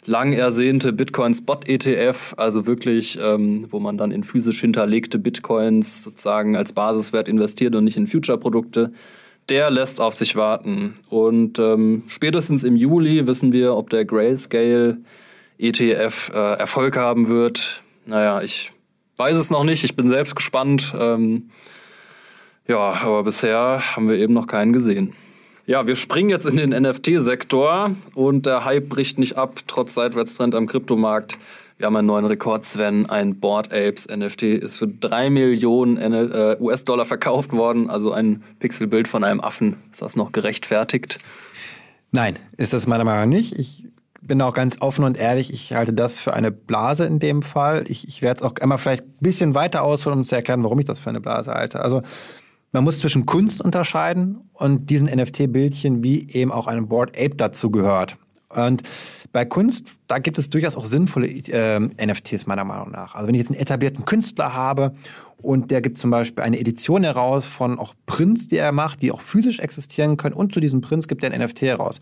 lang 0.05 0.33
ersehnte 0.33 0.93
Bitcoin 0.93 1.33
Spot 1.33 1.59
ETF, 1.65 2.33
also 2.37 2.65
wirklich, 2.65 3.19
ähm, 3.21 3.67
wo 3.69 3.79
man 3.79 3.97
dann 3.97 4.11
in 4.11 4.23
physisch 4.23 4.61
hinterlegte 4.61 5.19
Bitcoins 5.19 6.03
sozusagen 6.03 6.55
als 6.55 6.73
Basiswert 6.73 7.27
investiert 7.27 7.75
und 7.75 7.83
nicht 7.83 7.97
in 7.97 8.07
Future-Produkte, 8.07 8.91
der 9.49 9.69
lässt 9.69 10.01
auf 10.01 10.13
sich 10.13 10.35
warten. 10.35 10.95
Und 11.09 11.59
ähm, 11.59 12.03
spätestens 12.07 12.63
im 12.63 12.75
Juli 12.75 13.27
wissen 13.27 13.51
wir, 13.51 13.75
ob 13.75 13.89
der 13.89 14.05
Grayscale 14.05 14.97
ETF 15.57 16.31
äh, 16.33 16.53
Erfolg 16.59 16.97
haben 16.97 17.27
wird. 17.27 17.81
Naja, 18.05 18.41
ich 18.41 18.71
weiß 19.17 19.37
es 19.37 19.49
noch 19.49 19.63
nicht. 19.63 19.83
Ich 19.83 19.95
bin 19.95 20.09
selbst 20.09 20.35
gespannt. 20.35 20.93
Ähm, 20.97 21.49
ja, 22.67 22.77
aber 22.77 23.23
bisher 23.23 23.95
haben 23.95 24.09
wir 24.09 24.17
eben 24.17 24.33
noch 24.33 24.47
keinen 24.47 24.73
gesehen. 24.73 25.13
Ja, 25.67 25.87
wir 25.87 25.95
springen 25.95 26.29
jetzt 26.29 26.45
in 26.45 26.57
den 26.57 26.69
NFT-Sektor 26.69 27.95
und 28.13 28.45
der 28.45 28.65
Hype 28.65 28.87
bricht 28.87 29.17
nicht 29.17 29.35
ab, 29.35 29.61
trotz 29.65 29.95
Seitwärtstrend 29.95 30.53
am 30.53 30.67
Kryptomarkt. 30.67 31.37
Wir 31.77 31.87
haben 31.87 31.95
einen 31.97 32.07
neuen 32.07 32.25
Rekord, 32.25 32.63
Sven. 32.63 33.09
Ein 33.09 33.39
Board 33.41 33.73
Apes 33.73 34.07
NFT 34.07 34.43
ist 34.43 34.77
für 34.77 34.87
drei 34.87 35.29
Millionen 35.29 35.97
äh, 35.97 36.55
US-Dollar 36.59 37.05
verkauft 37.05 37.51
worden. 37.51 37.89
Also 37.89 38.13
ein 38.13 38.43
Pixelbild 38.59 39.09
von 39.09 39.25
einem 39.25 39.41
Affen. 39.41 39.75
Ist 39.91 40.01
das 40.01 40.15
noch 40.15 40.31
gerechtfertigt? 40.31 41.19
Nein, 42.11 42.37
ist 42.55 42.71
das 42.71 42.87
meiner 42.87 43.03
Meinung 43.03 43.29
nach 43.29 43.37
nicht. 43.37 43.59
Ich 43.59 43.87
bin 44.21 44.41
auch 44.41 44.53
ganz 44.53 44.81
offen 44.81 45.03
und 45.03 45.17
ehrlich. 45.17 45.51
Ich 45.51 45.73
halte 45.73 45.91
das 45.91 46.17
für 46.17 46.33
eine 46.33 46.49
Blase 46.49 47.05
in 47.05 47.19
dem 47.19 47.41
Fall. 47.41 47.83
Ich, 47.89 48.07
ich 48.07 48.21
werde 48.21 48.37
es 48.37 48.43
auch 48.43 48.55
einmal 48.61 48.77
vielleicht 48.77 49.03
ein 49.03 49.17
bisschen 49.19 49.53
weiter 49.53 49.83
ausholen, 49.83 50.19
um 50.19 50.23
zu 50.23 50.33
erklären, 50.33 50.63
warum 50.63 50.79
ich 50.79 50.85
das 50.85 50.99
für 50.99 51.09
eine 51.09 51.19
Blase 51.19 51.51
halte. 51.51 51.81
Also 51.81 52.03
man 52.71 52.85
muss 52.85 52.99
zwischen 52.99 53.25
Kunst 53.25 53.61
unterscheiden 53.61 54.49
und 54.53 54.89
diesen 54.89 55.09
NFT-Bildchen, 55.09 56.05
wie 56.05 56.29
eben 56.29 56.53
auch 56.53 56.67
einem 56.67 56.87
Board 56.87 57.17
Ape 57.17 57.35
dazu 57.35 57.69
gehört. 57.69 58.15
Und 58.47 58.83
bei 59.35 59.43
Kunst, 59.43 59.97
da 60.07 60.17
gibt 60.17 60.37
es 60.37 60.49
durchaus 60.49 60.77
auch 60.77 60.85
sinnvolle 60.85 61.27
äh, 61.27 61.77
NFTs 61.77 62.47
meiner 62.47 62.63
Meinung 62.63 62.89
nach. 62.91 63.15
Also 63.15 63.27
wenn 63.27 63.35
ich 63.35 63.39
jetzt 63.39 63.51
einen 63.51 63.59
etablierten 63.59 64.05
Künstler 64.05 64.53
habe 64.53 64.95
und 65.41 65.71
der 65.71 65.81
gibt 65.81 65.97
zum 65.97 66.09
Beispiel 66.09 66.41
eine 66.41 66.57
Edition 66.57 67.03
heraus 67.03 67.45
von 67.45 67.77
auch 67.77 67.95
Prints, 68.05 68.47
die 68.47 68.55
er 68.55 68.71
macht, 68.71 69.01
die 69.01 69.11
auch 69.11 69.19
physisch 69.19 69.59
existieren 69.59 70.15
können 70.15 70.35
und 70.35 70.53
zu 70.53 70.61
diesem 70.61 70.79
Prints 70.79 71.09
gibt 71.09 71.21
er 71.21 71.33
ein 71.33 71.41
NFT 71.43 71.63
heraus, 71.63 71.99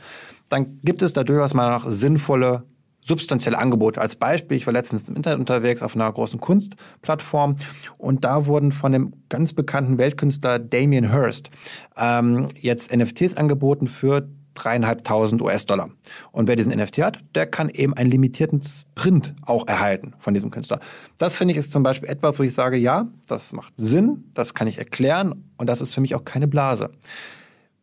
dann 0.49 0.79
gibt 0.83 1.01
es 1.01 1.13
da 1.13 1.23
durchaus 1.23 1.55
meiner 1.55 1.71
Meinung 1.71 1.85
nach 1.85 1.91
sinnvolle 1.91 2.65
substanzielle 3.01 3.57
Angebote. 3.57 3.99
Als 3.99 4.15
Beispiel, 4.15 4.55
ich 4.55 4.67
war 4.67 4.73
letztens 4.73 5.09
im 5.09 5.15
Internet 5.15 5.39
unterwegs 5.39 5.81
auf 5.81 5.95
einer 5.95 6.09
großen 6.11 6.39
Kunstplattform 6.39 7.55
und 7.97 8.23
da 8.23 8.45
wurden 8.45 8.71
von 8.71 8.91
dem 8.91 9.11
ganz 9.29 9.53
bekannten 9.53 9.97
Weltkünstler 9.97 10.59
Damien 10.59 11.11
Hirst 11.11 11.49
ähm, 11.97 12.45
jetzt 12.55 12.95
NFTs 12.95 13.35
angeboten 13.37 13.87
für 13.87 14.29
dreieinhalbtausend 14.53 15.41
US-Dollar. 15.41 15.89
Und 16.31 16.47
wer 16.47 16.55
diesen 16.55 16.73
NFT 16.73 16.99
hat, 16.99 17.19
der 17.35 17.45
kann 17.45 17.69
eben 17.69 17.93
einen 17.93 18.09
limitierten 18.09 18.61
Sprint 18.61 19.33
auch 19.41 19.67
erhalten 19.67 20.13
von 20.19 20.33
diesem 20.33 20.51
Künstler. 20.51 20.79
Das 21.17 21.35
finde 21.35 21.53
ich 21.53 21.57
ist 21.57 21.71
zum 21.71 21.83
Beispiel 21.83 22.09
etwas, 22.09 22.39
wo 22.39 22.43
ich 22.43 22.53
sage, 22.53 22.77
ja, 22.77 23.07
das 23.27 23.53
macht 23.53 23.73
Sinn, 23.77 24.25
das 24.33 24.53
kann 24.53 24.67
ich 24.67 24.77
erklären 24.77 25.43
und 25.57 25.67
das 25.67 25.81
ist 25.81 25.93
für 25.93 26.01
mich 26.01 26.15
auch 26.15 26.25
keine 26.25 26.47
Blase. 26.47 26.89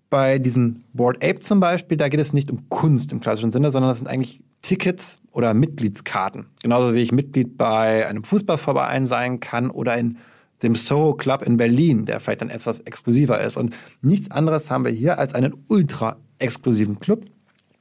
Bei 0.08 0.38
diesem 0.38 0.82
Board 0.92 1.18
Ape 1.24 1.38
zum 1.38 1.60
Beispiel, 1.60 1.96
da 1.96 2.08
geht 2.08 2.20
es 2.20 2.32
nicht 2.32 2.50
um 2.50 2.68
Kunst 2.68 3.12
im 3.12 3.20
klassischen 3.20 3.52
Sinne, 3.52 3.70
sondern 3.70 3.90
das 3.90 3.98
sind 3.98 4.08
eigentlich 4.08 4.42
Tickets 4.62 5.20
oder 5.30 5.54
Mitgliedskarten. 5.54 6.46
Genauso 6.62 6.94
wie 6.94 7.00
ich 7.00 7.12
Mitglied 7.12 7.56
bei 7.56 8.06
einem 8.06 8.24
Fußballverein 8.24 9.06
sein 9.06 9.40
kann 9.40 9.70
oder 9.70 9.96
in 9.96 10.18
dem 10.62 10.74
Soho 10.74 11.14
Club 11.14 11.42
in 11.42 11.56
Berlin, 11.56 12.04
der 12.04 12.20
vielleicht 12.20 12.42
dann 12.42 12.50
etwas 12.50 12.80
exklusiver 12.80 13.40
ist. 13.40 13.56
Und 13.56 13.74
nichts 14.02 14.30
anderes 14.30 14.70
haben 14.70 14.84
wir 14.84 14.92
hier 14.92 15.18
als 15.18 15.34
einen 15.34 15.54
ultra 15.68 16.16
exklusiven 16.40 16.98
Club, 17.00 17.24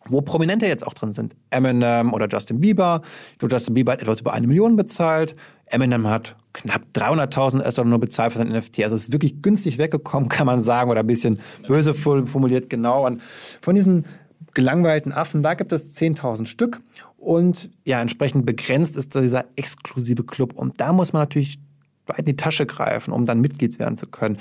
wo 0.08 0.22
Prominente 0.22 0.66
jetzt 0.66 0.86
auch 0.86 0.94
drin 0.94 1.14
sind. 1.14 1.36
Eminem 1.50 2.14
oder 2.14 2.28
Justin 2.30 2.60
Bieber. 2.60 3.02
Ich 3.34 3.40
glaube, 3.40 3.54
Justin 3.54 3.74
Bieber 3.74 3.94
hat 3.94 4.02
etwas 4.02 4.22
über 4.22 4.34
eine 4.34 4.48
Million 4.48 4.76
bezahlt. 4.76 5.36
Eminem 5.66 6.08
hat 6.08 6.36
knapp 6.54 6.82
300.000 6.96 7.62
US-Dollar 7.66 7.90
nur 7.90 8.00
bezahlt 8.00 8.32
für 8.32 8.40
sein 8.40 8.50
NFT. 8.50 8.84
Also 8.84 8.96
es 8.96 9.04
ist 9.04 9.14
wirklich 9.14 9.42
günstig 9.42 9.78
weggekommen, 9.78 10.30
kann 10.30 10.48
man 10.48 10.62
sagen, 10.62 10.90
oder 10.90 11.02
ein 11.02 11.08
bisschen 11.08 11.40
böse 11.68 11.94
formuliert, 11.94 12.70
genau. 12.70 13.06
Und 13.06 13.22
von 13.62 13.76
diesen 13.76 14.06
gelangweilten 14.54 15.12
Affen, 15.12 15.44
da 15.44 15.54
gibt 15.54 15.72
es 15.72 15.96
10.000 15.98 16.46
Stück. 16.46 16.82
Und 17.18 17.70
ja, 17.84 18.02
entsprechend 18.02 18.46
begrenzt 18.46 18.96
ist 18.96 19.14
dieser 19.14 19.46
exklusive 19.56 20.24
Club. 20.24 20.54
Und 20.54 20.80
da 20.82 20.94
muss 20.94 21.14
man 21.14 21.22
natürlich 21.22 21.60
weit 22.08 22.20
in 22.20 22.26
die 22.26 22.36
Tasche 22.36 22.66
greifen, 22.66 23.12
um 23.12 23.26
dann 23.26 23.42
Mitglied 23.42 23.78
werden 23.80 23.98
zu 23.98 24.08
können. 24.08 24.38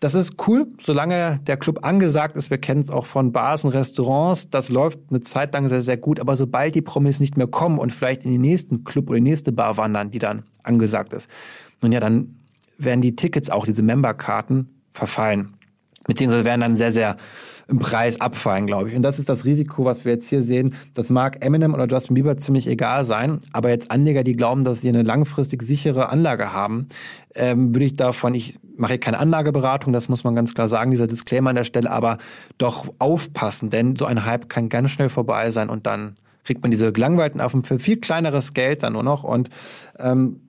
Das 0.00 0.14
ist 0.14 0.36
cool, 0.48 0.66
solange 0.80 1.40
der 1.46 1.58
Club 1.58 1.84
angesagt 1.84 2.34
ist. 2.36 2.48
Wir 2.48 2.56
kennen 2.56 2.80
es 2.80 2.90
auch 2.90 3.04
von 3.04 3.32
Bars 3.32 3.64
und 3.64 3.72
Restaurants. 3.72 4.48
Das 4.48 4.70
läuft 4.70 4.98
eine 5.10 5.20
Zeit 5.20 5.52
lang 5.52 5.68
sehr, 5.68 5.82
sehr 5.82 5.98
gut. 5.98 6.20
Aber 6.20 6.36
sobald 6.36 6.74
die 6.74 6.80
Promis 6.80 7.20
nicht 7.20 7.36
mehr 7.36 7.46
kommen 7.46 7.78
und 7.78 7.92
vielleicht 7.92 8.24
in 8.24 8.32
den 8.32 8.40
nächsten 8.40 8.84
Club 8.84 9.10
oder 9.10 9.16
die 9.16 9.22
nächste 9.22 9.52
Bar 9.52 9.76
wandern, 9.76 10.10
die 10.10 10.18
dann 10.18 10.44
angesagt 10.62 11.12
ist, 11.12 11.28
nun 11.82 11.92
ja, 11.92 12.00
dann 12.00 12.36
werden 12.78 13.02
die 13.02 13.14
Tickets, 13.14 13.50
auch 13.50 13.66
diese 13.66 13.82
Memberkarten, 13.82 14.74
verfallen. 14.90 15.54
Beziehungsweise 16.06 16.44
werden 16.44 16.60
dann 16.62 16.76
sehr, 16.76 16.92
sehr 16.92 17.16
im 17.70 17.78
Preis 17.78 18.20
abfallen, 18.20 18.66
glaube 18.66 18.88
ich. 18.88 18.96
Und 18.96 19.02
das 19.02 19.18
ist 19.18 19.28
das 19.28 19.44
Risiko, 19.44 19.84
was 19.84 20.04
wir 20.04 20.12
jetzt 20.12 20.28
hier 20.28 20.42
sehen. 20.42 20.74
Das 20.94 21.08
mag 21.08 21.44
Eminem 21.44 21.72
oder 21.72 21.86
Justin 21.86 22.14
Bieber 22.14 22.36
ziemlich 22.36 22.66
egal 22.66 23.04
sein, 23.04 23.38
aber 23.52 23.70
jetzt 23.70 23.90
Anleger, 23.90 24.24
die 24.24 24.34
glauben, 24.34 24.64
dass 24.64 24.80
sie 24.80 24.88
eine 24.88 25.02
langfristig 25.02 25.62
sichere 25.62 26.08
Anlage 26.08 26.52
haben, 26.52 26.88
ähm, 27.34 27.72
würde 27.74 27.84
ich 27.84 27.94
davon, 27.94 28.34
ich 28.34 28.58
mache 28.76 28.94
hier 28.94 29.00
keine 29.00 29.18
Anlageberatung, 29.18 29.92
das 29.92 30.08
muss 30.08 30.24
man 30.24 30.34
ganz 30.34 30.54
klar 30.54 30.66
sagen, 30.66 30.90
dieser 30.90 31.06
Disclaimer 31.06 31.50
an 31.50 31.56
der 31.56 31.64
Stelle, 31.64 31.90
aber 31.90 32.18
doch 32.58 32.92
aufpassen, 32.98 33.70
denn 33.70 33.94
so 33.94 34.04
ein 34.04 34.24
Hype 34.24 34.48
kann 34.48 34.68
ganz 34.68 34.90
schnell 34.90 35.08
vorbei 35.08 35.50
sein 35.50 35.68
und 35.68 35.86
dann 35.86 36.16
kriegt 36.44 36.62
man 36.62 36.72
diese 36.72 36.92
gelangweilten 36.92 37.40
Affen 37.40 37.62
für 37.62 37.78
viel 37.78 37.98
kleineres 37.98 38.54
Geld 38.54 38.82
dann 38.82 38.94
nur 38.94 39.04
noch 39.04 39.22
und 39.22 39.48
ähm, 39.98 40.40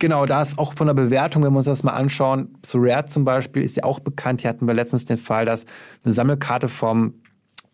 Genau, 0.00 0.24
da 0.24 0.40
ist 0.40 0.58
auch 0.58 0.72
von 0.72 0.86
der 0.86 0.94
Bewertung, 0.94 1.44
wenn 1.44 1.52
wir 1.52 1.58
uns 1.58 1.66
das 1.66 1.82
mal 1.82 1.92
anschauen, 1.92 2.56
zu 2.62 2.78
Rare 2.80 3.04
zum 3.04 3.26
Beispiel 3.26 3.62
ist 3.62 3.76
ja 3.76 3.84
auch 3.84 4.00
bekannt, 4.00 4.40
hier 4.40 4.48
hatten 4.48 4.66
wir 4.66 4.72
letztens 4.72 5.04
den 5.04 5.18
Fall, 5.18 5.44
dass 5.44 5.66
eine 6.02 6.14
Sammelkarte 6.14 6.70
vom 6.70 7.20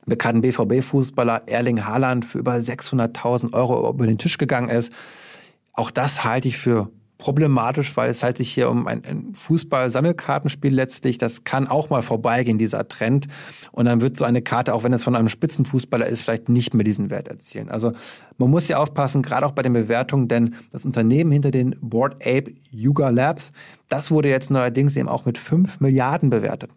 bekannten 0.06 0.40
BVB-Fußballer 0.40 1.42
Erling 1.46 1.84
Haaland 1.86 2.24
für 2.24 2.38
über 2.38 2.54
600.000 2.54 3.52
Euro 3.52 3.88
über 3.88 4.06
den 4.06 4.18
Tisch 4.18 4.38
gegangen 4.38 4.68
ist. 4.68 4.92
Auch 5.72 5.92
das 5.92 6.24
halte 6.24 6.48
ich 6.48 6.58
für 6.58 6.90
problematisch, 7.18 7.96
weil 7.96 8.10
es 8.10 8.22
halt 8.22 8.36
sich 8.36 8.52
hier 8.52 8.68
um 8.68 8.86
ein, 8.86 9.04
ein 9.04 9.34
Fußball-Sammelkartenspiel 9.34 10.72
letztlich, 10.72 11.16
das 11.18 11.44
kann 11.44 11.66
auch 11.66 11.88
mal 11.88 12.02
vorbeigehen, 12.02 12.58
dieser 12.58 12.88
Trend. 12.88 13.26
Und 13.72 13.86
dann 13.86 14.00
wird 14.00 14.16
so 14.18 14.24
eine 14.24 14.42
Karte, 14.42 14.74
auch 14.74 14.84
wenn 14.84 14.92
es 14.92 15.04
von 15.04 15.16
einem 15.16 15.28
Spitzenfußballer 15.28 16.06
ist, 16.06 16.22
vielleicht 16.22 16.48
nicht 16.48 16.74
mehr 16.74 16.84
diesen 16.84 17.10
Wert 17.10 17.28
erzielen. 17.28 17.68
Also 17.70 17.92
man 18.38 18.50
muss 18.50 18.68
ja 18.68 18.78
aufpassen, 18.78 19.22
gerade 19.22 19.46
auch 19.46 19.52
bei 19.52 19.62
den 19.62 19.72
Bewertungen, 19.72 20.28
denn 20.28 20.54
das 20.70 20.84
Unternehmen 20.84 21.32
hinter 21.32 21.50
den 21.50 21.76
Board 21.80 22.14
Ape 22.16 22.54
Yuga 22.70 23.08
Labs, 23.08 23.52
das 23.88 24.10
wurde 24.10 24.28
jetzt 24.28 24.50
neuerdings 24.50 24.96
eben 24.96 25.08
auch 25.08 25.24
mit 25.24 25.38
5 25.38 25.80
Milliarden 25.80 26.28
bewertet. 26.28 26.70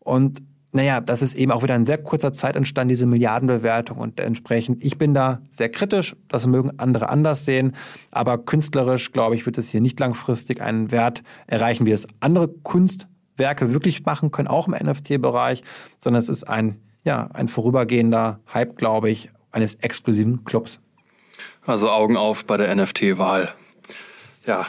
Und 0.00 0.42
naja, 0.76 1.00
das 1.00 1.22
ist 1.22 1.34
eben 1.34 1.52
auch 1.52 1.62
wieder 1.62 1.74
in 1.74 1.86
sehr 1.86 1.96
kurzer 1.96 2.34
Zeit 2.34 2.54
entstanden, 2.54 2.90
diese 2.90 3.06
Milliardenbewertung. 3.06 3.96
Und 3.96 4.20
entsprechend, 4.20 4.84
ich 4.84 4.98
bin 4.98 5.14
da 5.14 5.40
sehr 5.50 5.70
kritisch. 5.70 6.14
Das 6.28 6.46
mögen 6.46 6.78
andere 6.78 7.08
anders 7.08 7.46
sehen. 7.46 7.74
Aber 8.10 8.36
künstlerisch, 8.36 9.10
glaube 9.10 9.34
ich, 9.34 9.46
wird 9.46 9.56
es 9.56 9.70
hier 9.70 9.80
nicht 9.80 9.98
langfristig 9.98 10.60
einen 10.60 10.90
Wert 10.90 11.22
erreichen, 11.46 11.86
wie 11.86 11.92
es 11.92 12.06
andere 12.20 12.48
Kunstwerke 12.48 13.72
wirklich 13.72 14.04
machen 14.04 14.30
können, 14.30 14.48
auch 14.48 14.68
im 14.68 14.74
NFT-Bereich, 14.74 15.62
sondern 15.98 16.22
es 16.22 16.28
ist 16.28 16.44
ein, 16.44 16.78
ja, 17.04 17.30
ein 17.32 17.48
vorübergehender 17.48 18.40
Hype, 18.52 18.76
glaube 18.76 19.08
ich, 19.08 19.30
eines 19.52 19.76
exklusiven 19.76 20.44
Clubs. 20.44 20.78
Also 21.64 21.90
Augen 21.90 22.18
auf 22.18 22.44
bei 22.44 22.58
der 22.58 22.74
NFT-Wahl. 22.76 23.54
Ja, 24.46 24.66